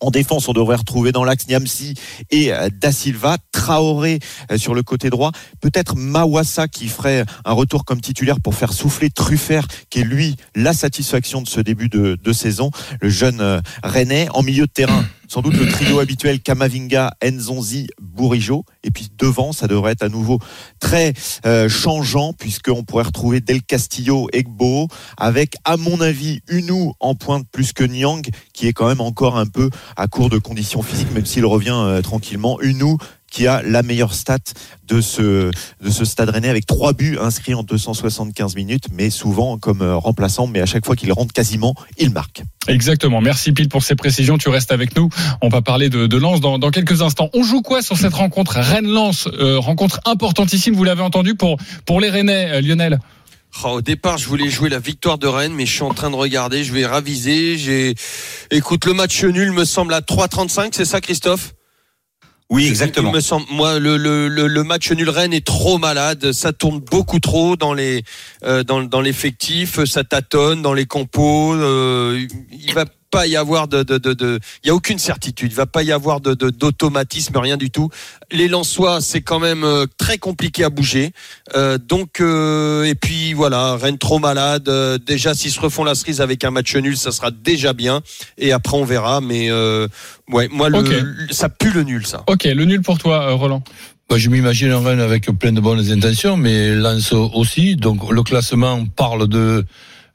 [0.01, 1.95] En défense, on devrait retrouver dans l'axe Niamsi
[2.31, 4.19] et euh, Da Silva, Traoré
[4.51, 8.73] euh, sur le côté droit, peut-être Mawassa qui ferait un retour comme titulaire pour faire
[8.73, 13.41] souffler Truffert, qui est lui la satisfaction de ce début de, de saison, le jeune
[13.41, 15.05] euh, Rennais en milieu de terrain.
[15.33, 18.65] Sans doute le trio habituel Kamavinga, Nzonzi, Bourigeau.
[18.83, 20.41] Et puis devant, ça devrait être à nouveau
[20.81, 21.13] très
[21.47, 27.47] euh, changeant puisqu'on pourrait retrouver Del Castillo, Egbo, avec à mon avis Unou en pointe
[27.53, 31.13] plus que Nyang, qui est quand même encore un peu à court de conditions physiques,
[31.15, 32.61] même s'il revient euh, tranquillement.
[32.61, 32.99] Unou
[33.31, 34.39] qui a la meilleure stat
[34.87, 35.51] de ce,
[35.83, 39.97] de ce stade rennais avec trois buts inscrits en 275 minutes, mais souvent comme euh,
[39.97, 42.43] remplaçant, mais à chaque fois qu'il rentre quasiment, il marque.
[42.69, 43.21] Exactement.
[43.21, 44.37] Merci Pile pour ces précisions.
[44.37, 45.09] Tu restes avec nous.
[45.43, 47.31] On va parler de, de Lens dans, dans quelques instants.
[47.33, 48.57] On joue quoi sur cette rencontre?
[48.57, 52.99] Rennes-Lens, euh, rencontre importantissime, vous l'avez entendu, pour, pour les Rennais, euh, Lionel
[53.65, 56.09] Oh, au départ, je voulais jouer la victoire de Rennes, mais je suis en train
[56.09, 56.63] de regarder.
[56.63, 57.59] Je vais raviser.
[57.59, 57.95] J'ai,
[58.53, 60.69] écoute, le match nul me semble à 3,35.
[60.73, 61.53] C'est ça, Christophe?
[62.51, 63.11] Oui, exactement.
[63.11, 66.33] Il me semble, moi, le, le, le, le match nul Rennes est trop malade.
[66.33, 68.03] Ça tourne beaucoup trop dans les
[68.45, 69.85] euh, dans, dans l'effectif.
[69.85, 71.55] Ça tâtonne dans les compos.
[71.55, 75.51] Euh, il va pas y avoir de, de, de, de- il y a aucune certitude.
[75.53, 77.91] Il va pas y avoir de, de- d'automatisme, rien du tout.
[78.31, 81.13] Les Lensois, c'est quand même euh, très compliqué à bouger.
[81.57, 84.69] Euh, donc, euh, et puis voilà, Rennes trop malade.
[84.69, 88.01] Euh, déjà, s'ils se refont la cerise avec un match nul, ça sera déjà bien.
[88.39, 89.21] Et après, on verra.
[89.21, 89.89] Mais euh,
[90.31, 90.89] ouais, moi, le, Ok.
[90.91, 92.23] le- ça pue le nul, ça.
[92.29, 93.63] Ok, le nul pour toi, Roland.
[94.09, 97.77] Bah, je m'imagine un Rennes avec plein de bonnes intentions, mais Lens aussi.
[97.77, 99.65] Donc le classement parle de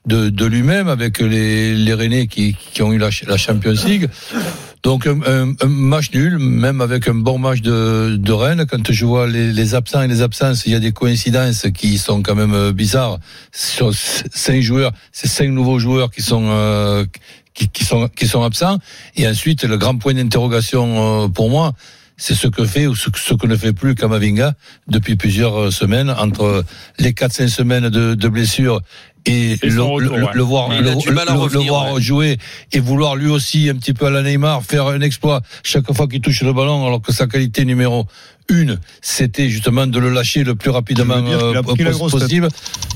[0.05, 4.09] de, de lui-même avec les, les Rennais qui, qui ont eu la, la Champions League.
[4.83, 8.65] Donc un, un- un match nul, même avec un bon match de, de Rennes.
[8.69, 11.97] Quand je vois les, les absents et les absences, il y a des coïncidences qui
[11.97, 13.17] sont quand même euh, bizarres.
[13.51, 17.03] Sur cinq joueurs, c'est cinq nouveaux joueurs qui sont euh,
[17.55, 18.77] qui, qui sont qui sont absents.
[19.15, 21.73] Et ensuite, le grand point d'interrogation euh, pour moi,
[22.17, 24.53] c'est ce que fait ou ce, que- ne fait plus Kamavinga
[24.87, 26.63] depuis plusieurs euh, semaines entre
[26.99, 28.81] les 4-5 semaines de, de blessures
[29.25, 30.31] et, Et le, son retour, le- ouais.
[30.33, 32.01] le voir, le, le- ouais.
[32.01, 32.37] jouer
[32.71, 36.07] et vouloir lui aussi un petit peu à la Neymar faire un exploit chaque fois
[36.07, 38.05] qu'il touche le ballon alors que sa qualité numéro
[38.49, 41.61] une c'était justement de le lâcher le plus rapidement euh,
[42.09, 42.47] possible.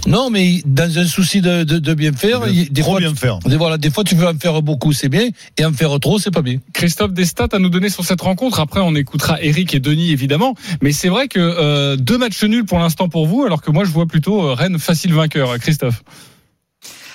[0.07, 2.99] Non mais dans un souci de, de, de bien faire, De il- des trop fois,
[2.99, 3.39] bien faire.
[3.39, 6.19] des, voilà, des fois tu veux en faire beaucoup c'est bien et en faire trop
[6.19, 6.57] c'est pas bien.
[6.73, 8.59] Christophe, des stats à nous donner sur cette rencontre.
[8.59, 10.55] Après, on écoutera Eric et Denis, évidemment.
[10.81, 13.83] Mais c'est vrai que euh, deux matchs nuls pour l'instant pour vous, alors que moi,
[13.85, 15.57] je vois plutôt euh, Rennes facile vainqueur.
[15.59, 16.03] Christophe.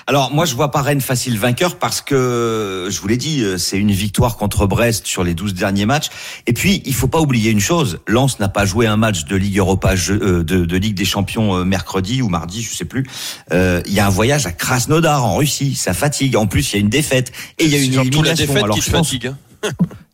[0.06, 3.56] Alors moi je vois pas Rennes facile vainqueur parce que je vous l'ai dit euh,
[3.58, 6.08] c'est une victoire contre Brest sur les 12 derniers matchs.
[6.46, 8.00] Et puis il faut pas oublier une chose.
[8.06, 11.56] Lens n'a pas joué un match de Ligue Europa euh, de, de Ligue des Champions
[11.56, 13.06] euh, mercredi ou mardi je sais plus.
[13.52, 15.74] Euh, il y a un voyage à Krasnodar en Russie.
[15.74, 16.36] Ça fatigue.
[16.36, 17.32] En plus il y a une défaite.
[17.58, 18.46] Et il y a une la élimination.
[18.46, 19.28] défaite alors qui je pense fatigue.
[19.62, 19.70] hein.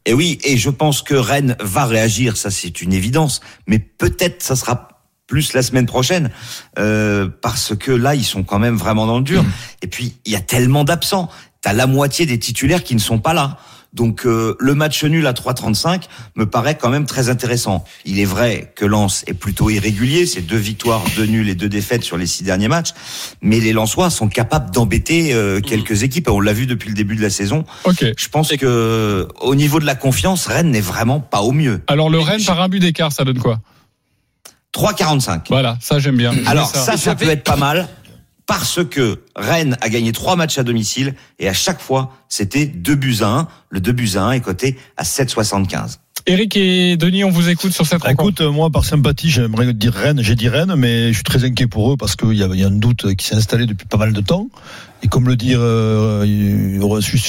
[0.07, 4.43] et oui, et je pense que Rennes va réagir, ça c'est une évidence, mais peut-être
[4.43, 4.90] ça sera
[5.31, 6.31] plus la semaine prochaine,
[6.79, 9.45] euh, parce que là ils sont quand même vraiment dans le dur.
[9.81, 11.31] Et puis il y a tellement d'absents,
[11.63, 13.57] t'as la moitié des titulaires qui ne sont pas là.
[13.93, 16.03] Donc euh, le match nul à 3,35
[16.37, 17.85] me paraît quand même très intéressant.
[18.05, 21.69] Il est vrai que Lens est plutôt irrégulier, c'est deux victoires, deux nuls et deux
[21.69, 22.91] défaites sur les six derniers matchs,
[23.41, 26.29] mais les Lensois sont capables d'embêter euh, quelques équipes.
[26.29, 27.65] On l'a vu depuis le début de la saison.
[27.85, 28.05] Ok.
[28.17, 31.83] Je pense que au niveau de la confiance, Rennes n'est vraiment pas au mieux.
[31.87, 33.61] Alors, le Rennes par un but d'écart, ça donne quoi?
[34.75, 35.43] 3,45.
[35.49, 36.33] Voilà, ça, j'aime bien.
[36.47, 36.85] Alors ça.
[36.85, 37.89] ça, ça peut être pas mal
[38.47, 42.95] parce que Rennes a gagné trois matchs à domicile et à chaque fois, c'était 2
[42.97, 43.49] buts à 1.
[43.69, 45.99] Le 2 buts à 1 est coté à 7,75.
[46.27, 48.43] Eric et Denis, on vous écoute sur cette rencontre.
[48.43, 50.21] Écoute, moi, par sympathie, j'aimerais dire Rennes.
[50.23, 52.71] J'ai dit Rennes, mais je suis très inquiet pour eux parce qu'il y a un
[52.71, 54.49] doute qui s'est installé depuis pas mal de temps.
[55.03, 56.81] Et comme le dit euh, il-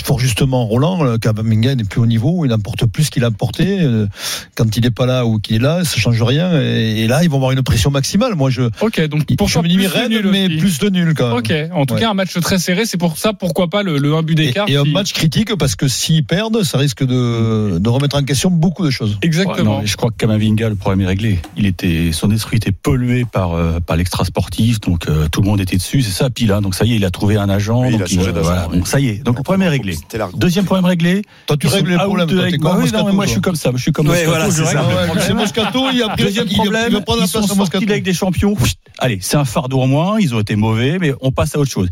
[0.03, 3.79] fort justement Roland, euh, Kamavinga n'est plus au niveau, il emporte plus qu'il a emporté.
[3.81, 4.07] Euh,
[4.55, 6.59] Quand il n'est pas là ou qu'il est là, ça change rien.
[6.61, 8.35] Et, et là, ils vont avoir une pression maximale.
[8.35, 10.57] Moi, je, Ok, donc pour je toi, me dis plus de Rennes, nul mais aussi.
[10.57, 11.37] plus de nul quand même.
[11.37, 12.01] Ok, en tout Ouais.
[12.01, 12.85] cas, un match très serré.
[12.85, 14.69] C'est pour ça, pourquoi pas le, le 1 but Et, d'écart.
[14.69, 18.23] et un si- match critique parce que s'ils perdent, ça risque de, de remettre en
[18.23, 19.11] question beaucoup de choses.
[19.11, 19.75] Ouais, Exactement.
[19.75, 21.39] non, mais je crois que Kamavinga, le problème est réglé.
[21.57, 25.47] Il était, son esprit était pollué par euh, par l'extra sportif, donc euh, tout le
[25.47, 26.29] monde était dessus, c'est ça.
[26.29, 27.81] Puis là, donc ça y est, il a trouvé un agent.
[27.81, 29.23] Oui, il donc a changé euh, d'agent, voilà, donc ça y est.
[29.23, 29.97] Donc le problème est réglé.
[30.33, 31.21] Deuxième problème réglé.
[31.47, 33.71] Toi, tu règles avec- t'es bah oui, non, mais moi je suis comme ça.
[33.75, 37.27] Je suis comme Ouais, Moscato, voilà, je c'est Moscato, il a pris Deuxième problème, ils
[37.27, 38.55] sont sortis Ligue des Champions.
[38.99, 40.19] Allez, c'est un fardeau en moins.
[40.19, 41.89] Ils ont été mauvais, mais on passe à autre chose.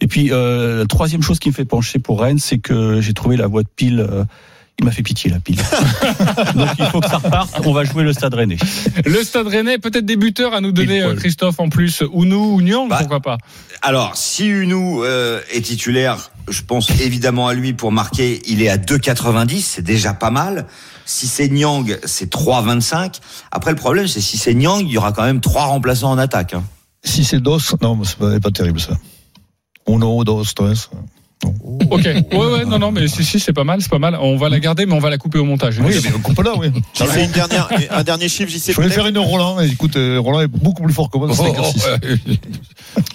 [0.00, 3.12] Et puis, euh, la troisième chose qui me fait pencher pour Rennes, c'est que j'ai
[3.14, 4.00] trouvé la voie de pile.
[4.00, 4.24] euh,
[4.78, 5.56] il m'a fait pitié la pile.
[6.54, 7.50] Donc il faut que ça reparte.
[7.64, 8.56] On va jouer le Stade Rennais.
[9.06, 12.02] Le Stade Rennais, peut-être des buteurs à nous donner, euh, Christophe, en plus.
[12.12, 13.38] Ounou ou Nyang, Bah, pourquoi pas
[13.82, 18.42] Alors, si Unou euh, est titulaire, je pense évidemment à lui pour marquer.
[18.46, 20.66] Il est à 2,90, c'est déjà pas mal.
[21.06, 23.20] Si c'est Nyang, c'est 3,25.
[23.52, 26.18] Après, le problème, c'est si c'est Nyang, il y aura quand même trois remplaçants en
[26.18, 26.54] attaque.
[26.54, 26.64] hein.
[27.04, 28.94] Si c'est Dos, non, mais c'est pas, pas terrible ça.
[29.86, 30.90] Uno, Dos, Tres.
[31.90, 32.04] Ok.
[32.04, 34.16] Ouais, ouais, non, non, mais si, si, c'est pas mal, c'est pas mal.
[34.20, 35.78] On va la garder, mais on va la couper au montage.
[35.80, 36.68] Oui, mais coupe là, oui.
[36.94, 39.00] J'ai fait une dernière, un dernier chiffre, j'y sais fallait peut-être.
[39.02, 39.60] faire une Roland.
[39.60, 41.86] Et écoute, euh, Roland est beaucoup plus fort que moi dans cet Oh, exercice.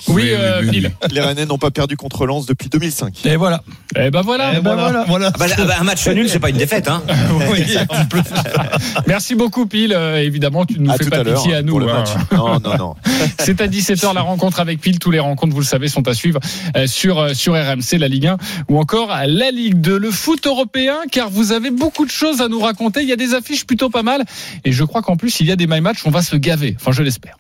[0.07, 0.91] Oui, euh, Phil.
[1.11, 3.25] Les Rennais n'ont pas perdu contre Lens depuis 2005.
[3.25, 3.61] Et voilà.
[3.95, 4.55] Eh ben voilà.
[4.55, 5.31] Et voilà, voilà.
[5.33, 6.87] Ah bah, ah bah, un match nul, c'est pas une défaite.
[6.87, 7.03] Hein.
[9.07, 9.93] Merci beaucoup, Pile.
[9.93, 11.71] Euh, évidemment, tu ne nous À fais pas pitié à nous.
[11.71, 12.03] pour le hein.
[12.31, 12.95] Non, non, non.
[13.39, 14.99] C'est à 17h la rencontre avec Pile.
[14.99, 16.39] Tous les rencontres, vous le savez, sont à suivre
[16.75, 18.37] euh, sur, euh, sur RMC, la Ligue 1
[18.69, 19.97] ou encore à la Ligue 2.
[19.97, 23.01] Le foot européen, car vous avez beaucoup de choses à nous raconter.
[23.01, 24.23] Il y a des affiches plutôt pas mal.
[24.65, 25.99] Et je crois qu'en plus, il y a des my match.
[26.05, 26.75] On va se gaver.
[26.79, 27.37] Enfin, je l'espère.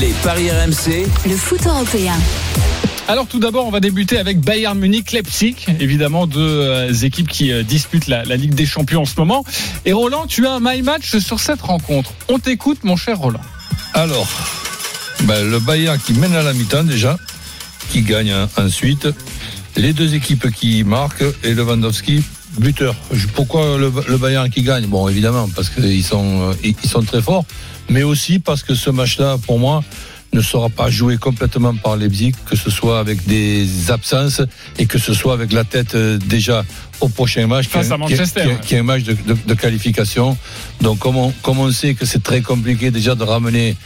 [0.00, 2.14] Les paris RMC, Le foot européen.
[3.08, 7.52] Alors tout d'abord, on va débuter avec Bayern Munich, Leipzig, évidemment deux euh, équipes qui
[7.52, 9.44] euh, disputent la, la Ligue des Champions en ce moment.
[9.84, 12.12] Et Roland, tu as un my match sur cette rencontre.
[12.28, 13.40] On t'écoute, mon cher Roland.
[13.94, 14.28] Alors,
[15.22, 17.16] ben, le Bayern qui mène à la mi-temps déjà,
[17.90, 19.06] qui gagne hein, ensuite.
[19.76, 22.22] Les deux équipes qui marquent et Lewandowski
[22.58, 22.94] buteur.
[23.34, 24.86] Pourquoi le, le Bayern qui gagne?
[24.86, 27.44] Bon, évidemment, parce qu'ils euh, ils sont très forts,
[27.90, 29.84] mais aussi parce que ce match-là, pour moi,
[30.36, 34.40] ne sera pas joué complètement par Leipzig, que ce soit avec des absences
[34.78, 36.64] et que ce soit avec la tête euh, déjà
[37.00, 40.36] au prochain match, qui est un- match de, de- de qualification.
[40.80, 43.76] Donc, comme on, comme on sait que c'est très compliqué déjà de ramener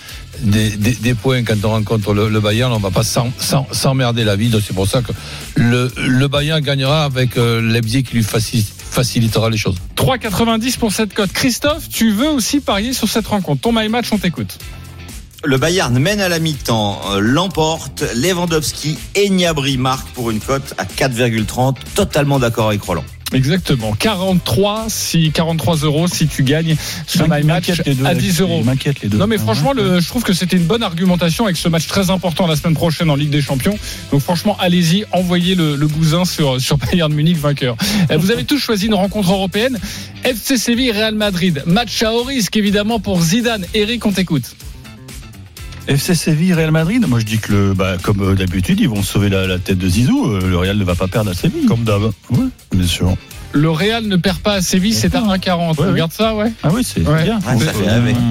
[0.42, 4.36] des, des- des points quand on rencontre le, le Bayern, on va pas s'emmerder la
[4.36, 4.48] vie.
[4.48, 5.12] Donc, c'est pour ça que
[5.56, 9.76] le, le Bayern gagnera avec euh, Leipzig qui lui faci- facilitera les choses.
[9.96, 11.32] 3,90 pour cette cote.
[11.32, 13.60] Christophe, tu veux aussi parier sur cette rencontre.
[13.62, 14.56] Ton my match, on t'écoute.
[15.42, 20.74] Le Bayern mène à la mi-temps, euh, l'emporte, Lewandowski et Gnabry marquent pour une cote
[20.76, 21.76] à 4,30.
[21.94, 23.04] Totalement d'accord avec Roland.
[23.32, 23.92] Exactement.
[23.92, 26.76] 43, si, 43 euros si tu gagnes
[27.06, 28.62] ce M'inquiète my match les deux, à là, 10 euros.
[29.02, 29.16] les deux.
[29.16, 31.86] Non mais Ah, franchement, le, je trouve que c'était une bonne argumentation avec ce match
[31.86, 33.78] très important la semaine prochaine en Ligue des Champions.
[34.12, 37.76] Donc franchement, allez-y, envoyez le, le bousin sur, sur Bayern Munich vainqueur.
[38.10, 39.78] Euh, Vous avez tous choisi une rencontre européenne.
[40.24, 41.62] FC Séville, Real Madrid.
[41.66, 43.64] Match à haut risque évidemment pour Zidane.
[43.72, 44.54] Eric, on t'écoute.
[45.90, 47.04] FC Séville, Real Madrid.
[47.08, 49.76] Moi, je dis que, le, bah, comme euh, d'habitude, ils vont sauver la, la tête
[49.78, 50.24] de Zizou.
[50.34, 51.66] Euh, Le Real ne va pas perdre à Séville.
[51.66, 52.02] Comme d'hab.
[52.30, 53.16] Ouais, bien sûr.
[53.52, 55.80] Le Real ne perd pas à Séville, c'est à 1,40.
[55.80, 56.52] Ouais, Regarde ça, ouais.
[56.62, 57.24] Ah oui, c'est Ouais.
[57.24, 57.40] bien.
[57.40, 58.14] Ouais, ça fait rêver.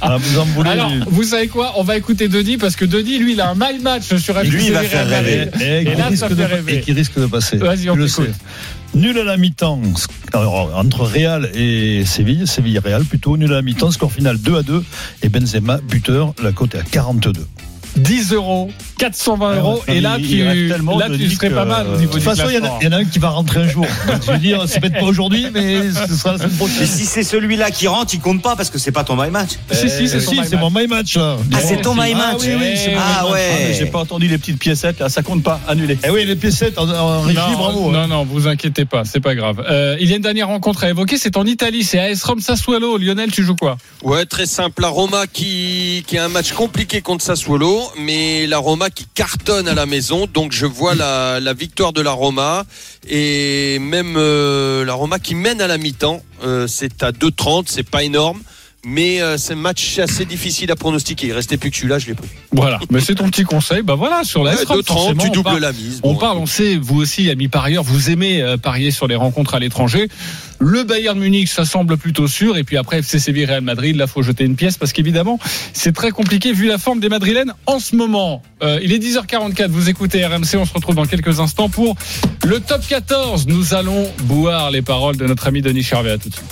[0.00, 1.72] Ah, vous en voulez Alors, vous savez quoi?
[1.76, 4.50] On va écouter Denis parce que Denis, lui, il a un my match sur FC
[4.50, 5.48] Lui, il va faire rêver.
[5.60, 6.76] Et, là, risque ça de, fait rêver.
[6.76, 7.56] et qui risque de passer.
[7.56, 8.30] Vas-y, on le t'écoute.
[8.94, 9.80] Nul à la mi-temps
[10.32, 14.84] entre Real et Séville, Séville-Real plutôt, nul à la mi-temps, score final 2 à 2
[15.22, 17.32] et Benzema buteur, la cote est à 42.
[17.96, 19.82] 10 euros, 420 euros.
[19.88, 20.76] Ouais, Et là, il- tu, il là,
[21.08, 22.84] tu serais pas mal au euh, niveau De toute façon, il y, en a- il
[22.84, 23.86] y en a un qui va rentrer un jour.
[24.06, 26.86] Donc, je veux dire, c'est peut-être pas aujourd'hui, mais ce sera la semaine Mais prochaine.
[26.86, 29.50] si c'est celui-là qui rentre, il compte pas parce que c'est pas ton my match.
[29.70, 30.60] Si, si, c'est Euh, si, c'est match.
[30.60, 31.36] mon my match là.
[31.52, 32.40] Ah, c'est ton my Ah match.
[32.42, 33.20] oui, oui, c'est mon Ah.
[33.20, 33.90] Ah, mais J'ai ouais.
[33.90, 35.08] pas entendu les petites piécettes, là.
[35.08, 35.60] Ça compte pas.
[35.68, 35.98] Annulé.
[36.04, 37.92] Eh oui, les piécettes en, en régie, non, bravo.
[37.92, 38.06] non, hein.
[38.08, 39.64] non, vous inquiétez pas, c'est pas grave.
[39.70, 42.40] Euh, il y a une dernière rencontre à évoquer, c'est en Italie, c'est AS Rome
[42.40, 42.98] Sassuolo.
[42.98, 43.76] Lionel, tu joues quoi?
[44.02, 44.82] Ouais, très simple.
[44.82, 49.68] La Roma qui, qui a un match compliqué contre Sassuolo, mais la Roma qui cartonne
[49.68, 50.26] à la maison.
[50.26, 52.64] Donc je vois la, victoire de la Roma
[53.08, 56.22] et même euh, la Roma qui mène à la mi-temps.
[56.44, 58.42] Euh, c'est à 2,30, c'est pas énorme.
[58.86, 61.28] Mais euh, c'est un match assez difficile à pronostiquer.
[61.28, 62.28] Il restait plus que celui-là, je l'ai pris.
[62.52, 63.82] Voilà, mais c'est ton petit conseil.
[63.82, 66.00] Bah voilà, sur la Ouais, AS Rome, 2,30, forcément, tu on doubles parle- la mise.
[66.02, 69.54] On parle, on sait, vous aussi, amis parieurs, vous aimez euh, parier sur les rencontres
[69.54, 70.08] à l'étranger.
[70.58, 72.56] Le Bayern Munich, ça semble plutôt sûr.
[72.56, 75.38] Et puis après, FC Séville, Real Madrid, là, faut jeter une pièce parce qu'évidemment,
[75.72, 78.42] c'est très compliqué vu la forme des Madrilènes en ce moment.
[78.62, 81.96] Euh, il est 10h44, vous écoutez RMC, on se retrouve dans quelques instants pour
[82.44, 83.46] le top 14.
[83.46, 86.12] Nous allons boire les paroles de notre ami Denis Charvet.
[86.12, 86.44] À tout de suite.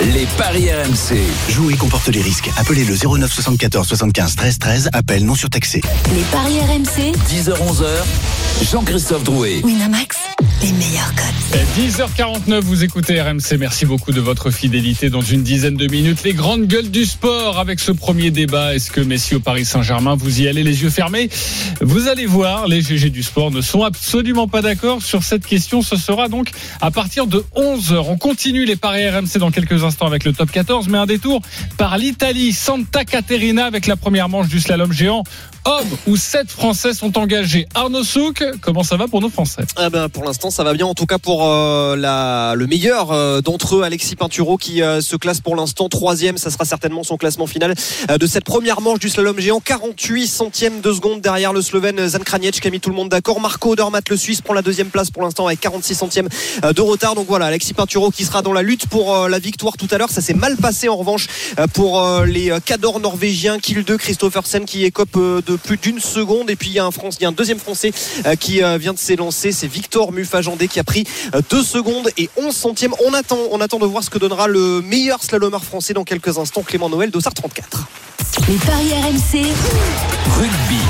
[0.00, 1.18] Les paris RMC.
[1.50, 2.50] Jouer comporte les risques.
[2.56, 4.90] Appelez le 09 74 75 13 13.
[4.92, 5.80] Appel non surtaxé.
[6.14, 7.86] Les paris RMC, 10h-11h.
[8.70, 9.60] Jean-Christophe Drouet.
[9.62, 10.16] Winamax,
[10.62, 11.60] les meilleurs cotes.
[11.78, 13.58] 10h49, vous écoutez RMC.
[13.58, 15.10] Merci beaucoup de votre fidélité.
[15.10, 18.74] Dans une dizaine de minutes, les grandes gueules du sport avec ce premier débat.
[18.74, 21.28] Est-ce que Messi au Paris Saint-Germain, vous y allez les yeux fermés?
[21.82, 25.82] Vous allez voir, les GG du sport ne sont absolument pas d'accord sur cette question.
[25.82, 28.04] Ce sera donc à partir de 11h.
[28.08, 31.40] On continue les paris RMC dans quelques instants avec le top 14, mais un détour
[31.76, 35.24] par l'Italie, Santa Caterina avec la première manche du slalom géant.
[35.66, 37.66] Hommes où sept Français sont engagés.
[37.74, 39.62] Arnaud Souk, comment ça va pour nos Français?
[39.74, 40.86] Ah ben, pour l'instant, ça va bien.
[40.86, 45.00] En tout cas, pour euh, la, le meilleur euh, d'entre eux, Alexis Pinturo, qui euh,
[45.00, 46.38] se classe pour l'instant troisième.
[46.38, 47.74] Ça sera certainement son classement final
[48.08, 49.58] euh, de cette première manche du slalom géant.
[49.58, 53.08] 48 centièmes de seconde derrière le Slovène Zan Kraniec, qui a mis tout le monde
[53.08, 53.40] d'accord.
[53.40, 56.28] Marco Odermatt, le Suisse, prend la deuxième place pour l'instant avec 46 centièmes
[56.64, 57.16] euh, de retard.
[57.16, 59.98] Donc voilà, Alexis Pinturo qui sera dans la lutte pour euh, la victoire tout à
[59.98, 60.10] l'heure.
[60.10, 61.26] Ça s'est mal passé en revanche
[61.58, 63.58] euh, pour euh, les euh, cadors norvégiens.
[63.58, 66.50] Kill 2, Christophersen qui écope euh, de plus d'une seconde.
[66.50, 67.92] Et puis il y a un, France, il y a un deuxième Français
[68.26, 69.52] euh, qui euh, vient de s'élancer.
[69.52, 71.04] C'est Victor Mufajandé qui a pris
[71.50, 72.94] 2 secondes et 11 centièmes.
[73.06, 76.38] On attend, on attend de voir ce que donnera le meilleur slalomeur français dans quelques
[76.38, 77.88] instants, Clément Noël, Dossard 34.
[78.48, 79.46] Les paris RMC,
[80.36, 80.80] Rugby.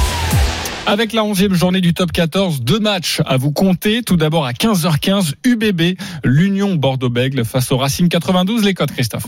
[0.87, 4.03] Avec la 11e journée du top 14, deux matchs à vous compter.
[4.03, 8.65] Tout d'abord à 15h15, UBB, l'Union Bordeaux-Bègle face au Racing 92.
[8.65, 9.27] Les codes, Christophe.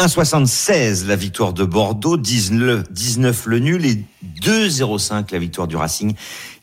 [0.00, 4.04] 1,76 la victoire de Bordeaux, 19, 19 le nul et
[4.40, 6.14] 2,05 la victoire du Racing,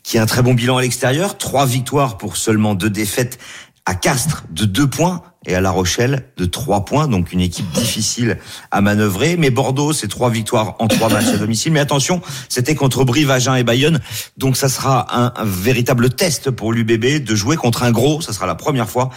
[0.03, 1.37] qui a un très bon bilan à l'extérieur.
[1.37, 3.37] Trois victoires pour seulement deux défaites
[3.85, 7.69] à Castres de 2 points et à La Rochelle de 3 points, donc une équipe
[7.73, 8.37] difficile
[8.71, 9.35] à manœuvrer.
[9.35, 11.73] Mais Bordeaux, c'est trois victoires en trois matchs à domicile.
[11.73, 13.99] Mais attention, c'était contre Brive, Agen et Bayonne,
[14.37, 18.21] donc ça sera un, un véritable test pour l'UBB de jouer contre un gros.
[18.21, 19.09] Ça sera la première fois.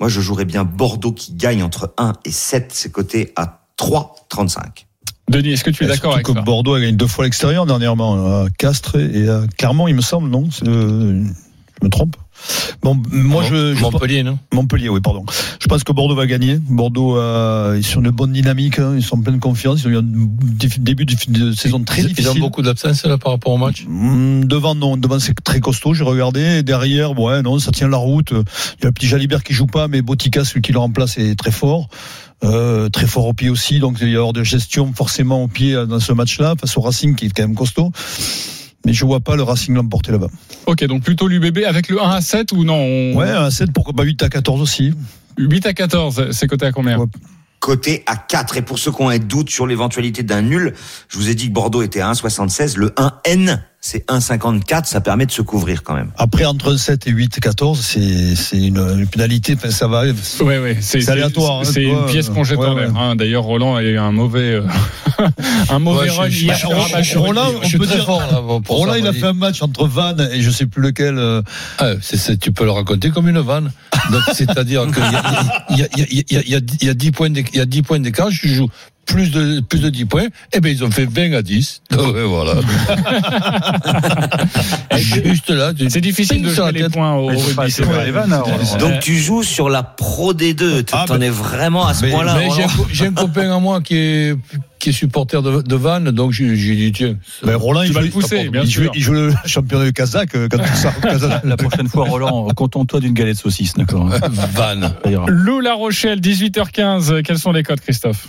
[0.00, 4.86] Moi, je jouerais bien Bordeaux qui gagne entre 1 et 7, c'est coté à 3,35.
[5.28, 7.26] Denis, est-ce que tu es d'accord avec ça que Bordeaux a gagné deux fois à
[7.26, 10.48] l'extérieur dernièrement, à Castres et à Clermont, il me semble, non?
[10.64, 11.22] Euh,
[11.80, 12.16] Je me trompe?
[12.82, 15.24] Bon, moi je, je Montpellier, non Montpellier, oui, pardon.
[15.60, 16.58] Je pense que Bordeaux va gagner.
[16.58, 19.80] Bordeaux euh, est sur une bonne dynamique, hein, ils sont en pleine confiance.
[19.82, 20.04] Ils ont eu un
[20.78, 22.32] début de, saison très Ils- difficile.
[22.34, 23.84] Ils ont beaucoup d'absence là par rapport au match.
[23.86, 24.96] Hum, Devant, non.
[24.96, 25.94] Devant, c'est très costaud.
[25.94, 26.58] J'ai regardé.
[26.58, 28.30] Et derrière, ouais, non, ça tient la route.
[28.30, 31.18] Il y a le petit Jalibert qui joue pas, mais Botica, celui qui le remplace,
[31.18, 31.88] est très fort.
[32.42, 33.80] Euh, très fort au pied aussi.
[33.80, 36.74] Donc, il y a hors de gestion forcément au pied euh, dans ce match-là, face
[36.78, 37.92] au Racing qui est quand même costaud.
[38.86, 40.28] Mais je vois pas le Racing l'emporter là-bas.
[40.66, 43.72] Ok, donc plutôt l'UBB avec le 1 à 7 ou non on- Ouais, un 7,
[43.72, 44.94] pourquoi pas 8 à 14 aussi.
[45.38, 47.06] 8 à 14, c'est coté à combien Ouais.
[47.60, 48.56] Côté à 4.
[48.56, 50.72] Et pour ceux qui ont un doute sur l'éventualité d'un nul,
[51.08, 52.76] je vous ai dit que Bordeaux était à 1,76.
[52.78, 54.84] Le 1N, c'est 1,54.
[54.84, 56.10] Ça permet de se couvrir quand même.
[56.18, 59.54] Après, entre 7 et 8, 14, c'est, c'est une, une pénalité.
[59.56, 60.02] Enfin, ça va.
[60.04, 62.92] Ouais, ouais, c'est C'est aléatoire, hein, C'est une pièce qu'on jette ouais, en l'air.
[62.92, 62.98] ouais.
[62.98, 63.16] hein.
[63.16, 64.62] D'ailleurs, Roland a eu un mauvais, euh,
[65.70, 66.58] un mauvais run hier
[67.16, 68.42] Roland, on peut dire- fort là.
[68.64, 71.16] pour Roland, il a fait un match entre Vannes et je sais plus lequel.
[71.18, 71.42] euh,
[71.78, 73.72] Ah, c'est- c'est- tu peux le raconter comme une vanne.
[74.10, 76.50] Donc, c'est-à-dire qu'il y a, il y, a, il y, a, il y, a, il
[76.50, 78.46] y, a, il y a 10 points d'éc- il y a 10 points d'écart, je
[78.48, 78.68] joue
[79.10, 81.82] plus de, plus de 10 points, et ben ils ont fait 20 à 10.
[81.90, 82.54] Donc, ouais, voilà.
[84.98, 85.72] Juste là.
[85.74, 88.12] tu- C'est difficile de jouer les points au Mais c'est rugby.
[88.78, 90.84] Donc tu joues sur la Pro D2.
[90.92, 92.36] Ah, T'en bah- es vraiment à ce Mais- point-là.
[92.38, 92.48] Mais
[92.92, 94.36] j'ai un, copain à moi qui est,
[94.78, 97.16] qui est supporter de, de Vannes, donc j'ai dit, tiens.
[97.44, 98.92] Ben, Roland, il joue, le pousser, bien il, joue, sûr.
[98.94, 101.44] il joue le championnat de Kazakh euh, quand au Kazakh.
[101.44, 104.08] La prochaine fois, Roland, contente-toi d'une galette de saucisse, d'accord
[104.54, 104.92] Vannes.
[105.04, 105.10] Ça.
[105.28, 107.22] Lou La Rochelle, 18h15.
[107.22, 108.28] Quels sont les codes, Christophe?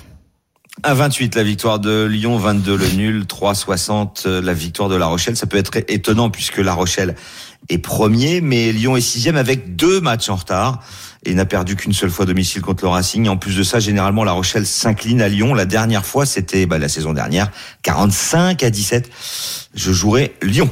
[0.84, 5.06] À 28, la victoire de Lyon, 22 le nul, 3,60 euh, la victoire de La
[5.06, 5.38] Rochelle.
[5.38, 7.16] Ça peut être étonnant puisque La Rochelle
[7.70, 10.84] est premier, mais Lyon est sixième avec deux matchs en retard
[11.24, 13.28] et n'a perdu qu'une seule fois domicile contre le Racing.
[13.28, 15.54] En plus de ça, généralement, La Rochelle s'incline à Lyon.
[15.54, 17.52] La dernière fois, c'était bah, la saison dernière,
[17.84, 19.08] 45 à 17.
[19.76, 20.72] Je jouerai Lyon.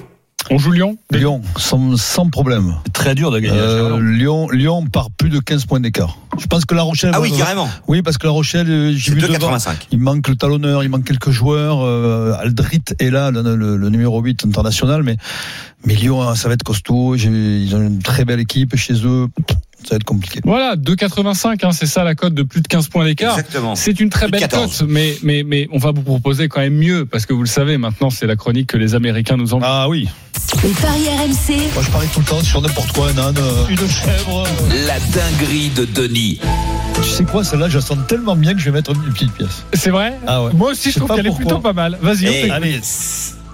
[0.52, 0.98] On joue Lyon?
[1.12, 2.74] Lyon, sans, sans problème.
[2.86, 3.58] C'est très dur de gagner.
[3.60, 4.00] Euh.
[4.00, 6.18] Lyon, Lyon par plus de 15 points d'écart.
[6.40, 7.12] Je pense que La Rochelle.
[7.14, 7.70] Ah oui, carrément.
[7.88, 9.34] Oui, parce que La Rochelle, euh, j'ai vu devant.
[9.52, 9.88] 2,85.
[9.92, 11.82] Il manque le talonneur, il manque quelques joueurs.
[11.84, 15.18] Euh, Aldrit est là, le, le- le numéro 8 international, mais,
[15.86, 17.16] mais Lyon, hein, ça va être costaud.
[17.16, 17.30] J'ai-
[17.62, 19.28] Ils ont une très belle équipe chez eux.
[19.84, 20.40] Ça va être compliqué.
[20.44, 23.38] Voilà, 2,85, hein, c'est ça la cote de plus de 15 points d'écart.
[23.38, 23.76] Exactement.
[23.76, 24.80] C'est une très belle 14.
[24.80, 27.48] cote, mais, mais, mais on va vous proposer quand même mieux, parce que vous le
[27.48, 29.60] savez, maintenant c'est la chronique que les Américains nous ont.
[29.64, 30.08] Ah oui.
[30.64, 31.74] Les paris RMC.
[31.74, 34.44] Moi, je parie tout le temps sur n'importe quoi, un âne, euh, une chèvre.
[34.88, 36.40] La dinguerie de Denis.
[36.96, 39.32] Tu sais quoi, celle-là, je la sens tellement bien que je vais mettre une petite
[39.34, 39.64] pièce.
[39.74, 40.14] C'est vrai?
[40.28, 40.54] Ah ouais.
[40.54, 41.98] Moi aussi, Je je trouve qu'elle est plutôt pas mal.
[42.02, 42.52] Vas-y, on Eh.
[42.52, 42.82] Allez,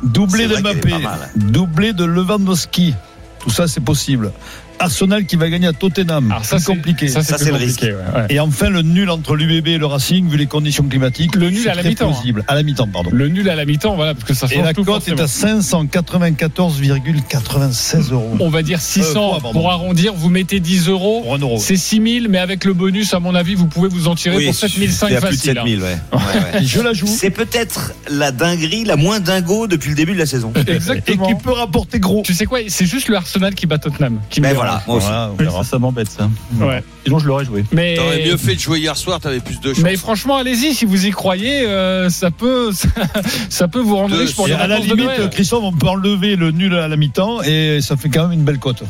[0.04, 0.94] doublé de Mbappé,
[1.36, 2.94] doublé de Lewandowski.
[3.40, 4.32] Tout ça, c'est possible.
[4.80, 6.32] Arsenal qui va gagner à Tottenham.
[6.32, 7.08] Alors ça, c'est compliqué.
[7.08, 8.26] Ça, c'est le compliqué, ouais, ouais.
[8.30, 11.36] Et enfin, le nul entre l'UBB et le Racing, vu les conditions climatiques.
[11.36, 12.42] Le nul c'est à la mi-temps, hein.
[12.48, 13.10] À la mi-temps, pardon.
[13.14, 15.20] Le nul à la mi-temps, voilà, parce que ça Et change la tout cote est
[15.20, 18.36] à 594,96 euros.
[18.40, 19.60] On va dire Euh, 600 quoi, pardon.
[19.60, 20.14] pour arrondir.
[20.14, 21.22] Vous mettez 10 euros.
[21.24, 21.58] Pour un euro.
[21.60, 24.46] C'est 6000, mais avec le bonus, à mon avis, vous pouvez vous en tirer Oui,
[24.46, 25.52] pour 7005 c'est à plus de facile.
[25.58, 25.64] hein.
[25.64, 25.98] 7000, ouais.
[26.14, 26.20] Ouais,
[26.54, 26.64] ouais.
[26.64, 27.08] Et je la joue.
[27.08, 30.52] C'est peut-être la dinguerie la moins dingo depuis le début de la saison.
[30.56, 30.64] hein.
[30.68, 31.28] Et Exactement.
[31.28, 32.22] qui peut rapporter gros.
[32.26, 34.20] Tu sais quoi C'est juste le Arsenal qui bat Tottenham.
[34.30, 34.56] Qui Ben.
[34.66, 35.06] Voilà, moi aussi.
[35.08, 35.64] Voilà, on Oui, verra.
[35.64, 36.30] ça, ça m'embête, ça.
[36.60, 36.84] Ouais.
[37.06, 37.64] Sinon, je l'aurais joué.
[37.72, 39.84] Mais T'aurais mieux fait de jouer hier soir, t'avais plus de chance.
[39.84, 42.72] Mais franchement, allez-y, si vous y croyez, euh, ça peut,
[43.50, 45.30] ça, peut vous rendre riche pour les à la de limite, Noël.
[45.30, 48.46] Christophe, on peut enlever le nul à la mi-temps et ça fait quand même une
[48.46, 48.84] belle cote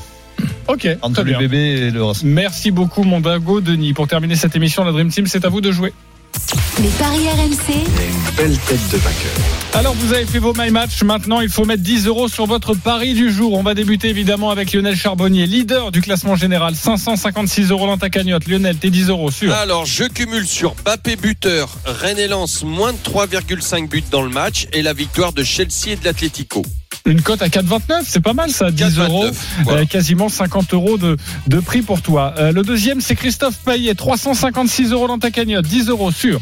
[0.67, 1.39] Ok, entre très bien.
[1.39, 2.01] l'UBB et le.
[2.23, 3.93] Merci beaucoup, mon Dago, Denis.
[3.93, 5.93] Pour terminer cette émission, la Dream Team, c'est à vous de jouer.
[6.81, 7.73] Les paris RMC.
[7.73, 9.31] Une belle tête de vainqueur.
[9.73, 11.03] Alors, vous avez fait vos My Match.
[11.03, 13.53] Maintenant, il faut mettre 10 euros sur votre pari du jour.
[13.53, 16.75] On va débuter évidemment avec Lionel Charbonnier, leader du classement général.
[16.75, 18.47] 556 euros dans ta cagnotte.
[18.47, 19.53] Lionel, tes 10 euros sur.
[19.53, 24.29] Alors, je cumule sur Bappé buteur, Rennes et Lens, moins de 3,5 buts dans le
[24.29, 26.63] match et la victoire de Chelsea et de l'Atlético.
[27.07, 29.27] Une cote à 4,29, c'est pas mal ça, 10 euros.
[29.27, 29.33] 4,29,
[29.63, 29.81] voilà.
[29.81, 32.33] Euh, quasiment 50 euros de, de prix pour toi.
[32.39, 36.41] Euh, le deuxième, c'est Christophe Payet, 356 euros dans ta cagnotte, 10 euros sur.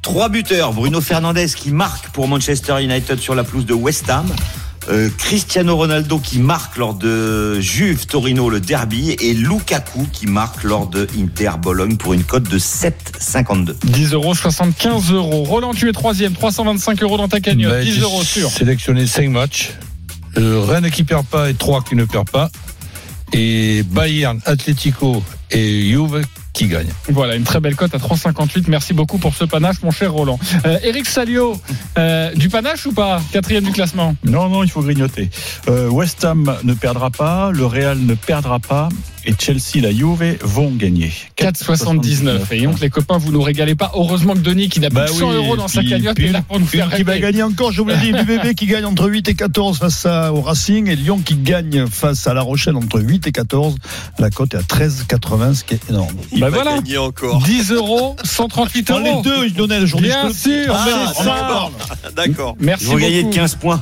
[0.00, 0.72] Trois buteurs.
[0.72, 4.26] Bruno Fernandez qui marque pour Manchester United sur la pelouse de West Ham.
[4.90, 10.62] Euh, Cristiano Ronaldo qui marque lors de Juve Torino le derby et Lukaku qui marque
[10.64, 13.74] lors de Inter Bologne pour une cote de 7,52.
[13.84, 15.44] 10 euros, 75 euros.
[15.44, 18.50] Roland, tu es troisième, 325 euros dans ta cagnotte, Ben, 10 j'ai euros sur.
[18.50, 19.72] sélectionné 5 matchs.
[20.38, 22.50] Euh, Rennes qui perd pas et 3 qui ne perd pas.
[23.34, 26.22] Et Bayern, Atlético et Juve
[26.58, 26.90] qui gagnent.
[27.08, 28.64] Voilà, une très belle cote à 3,58.
[28.66, 30.40] Merci beaucoup pour ce panache, mon cher Roland.
[30.66, 31.56] Euh, Eric Salio,
[31.96, 33.22] euh, du panache ou pas?
[33.32, 34.16] Quatrième du classement.
[34.24, 35.30] Non, non, il faut grignoter.
[35.68, 38.88] Euh, West Ham ne perdra pas, le Real ne perdra pas
[39.24, 41.12] et Chelsea, la Juve vont gagner.
[41.36, 42.40] 4,79.
[42.52, 43.92] Et donc, les copains, vous nous régalez pas.
[43.94, 46.26] Heureusement que Denis, qui n'a Bah plus de 100 oui, euros dans sa cagnotte, puis
[46.26, 48.66] est là pour nous faire qui va gagner encore, je vous l'ai dit, l'UBB qui
[48.66, 52.32] gagne entre 8 et 14 face à- au Racing et Lyon qui gagne face à
[52.34, 53.76] La Rochelle entre 8 et 14.
[54.18, 56.14] La cote est à 13,80, ce qui est énorme.
[56.32, 56.74] Il Bah va voilà.
[56.76, 57.42] gagner encore.
[57.42, 59.22] 10 euros, 138 Dans euros.
[59.24, 60.08] les deux, il donnait le journée.
[60.08, 61.68] Bien sûr, Ah.
[62.16, 62.56] D'accord.
[62.58, 63.36] Merci Ils vont gagner de beaucoup.
[63.36, 63.80] 15 points.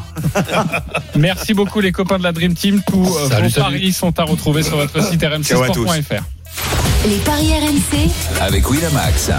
[1.17, 2.81] Merci beaucoup les copains de la Dream Team.
[2.87, 3.65] Tous euh, Salut, vos salut.
[3.79, 6.23] paris sont à retrouver sur votre site rmcsport.fr.
[7.09, 8.11] Les paris RMC.
[8.41, 9.31] Avec Winamax.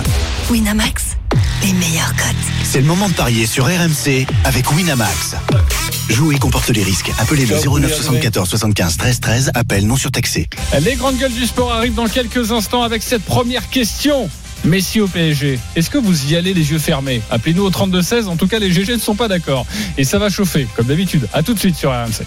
[0.49, 1.17] Winamax,
[1.63, 2.35] les meilleurs cotes.
[2.63, 5.35] C'est le moment de parier sur RMC avec Winamax.
[6.09, 7.11] Jouer comporte les risques.
[7.19, 9.51] Appelez le 09 74 75 13 13.
[9.55, 10.47] Appel non surtaxé.
[10.81, 14.29] Les grandes gueules du sport arrivent dans quelques instants avec cette première question.
[14.63, 17.21] Messi au PSG, est-ce que vous y allez les yeux fermés?
[17.29, 19.65] Appelez-nous au 32-16, en tout cas les GG ne sont pas d'accord.
[19.97, 21.27] Et ça va chauffer, comme d'habitude.
[21.31, 22.25] À tout de suite sur RMC.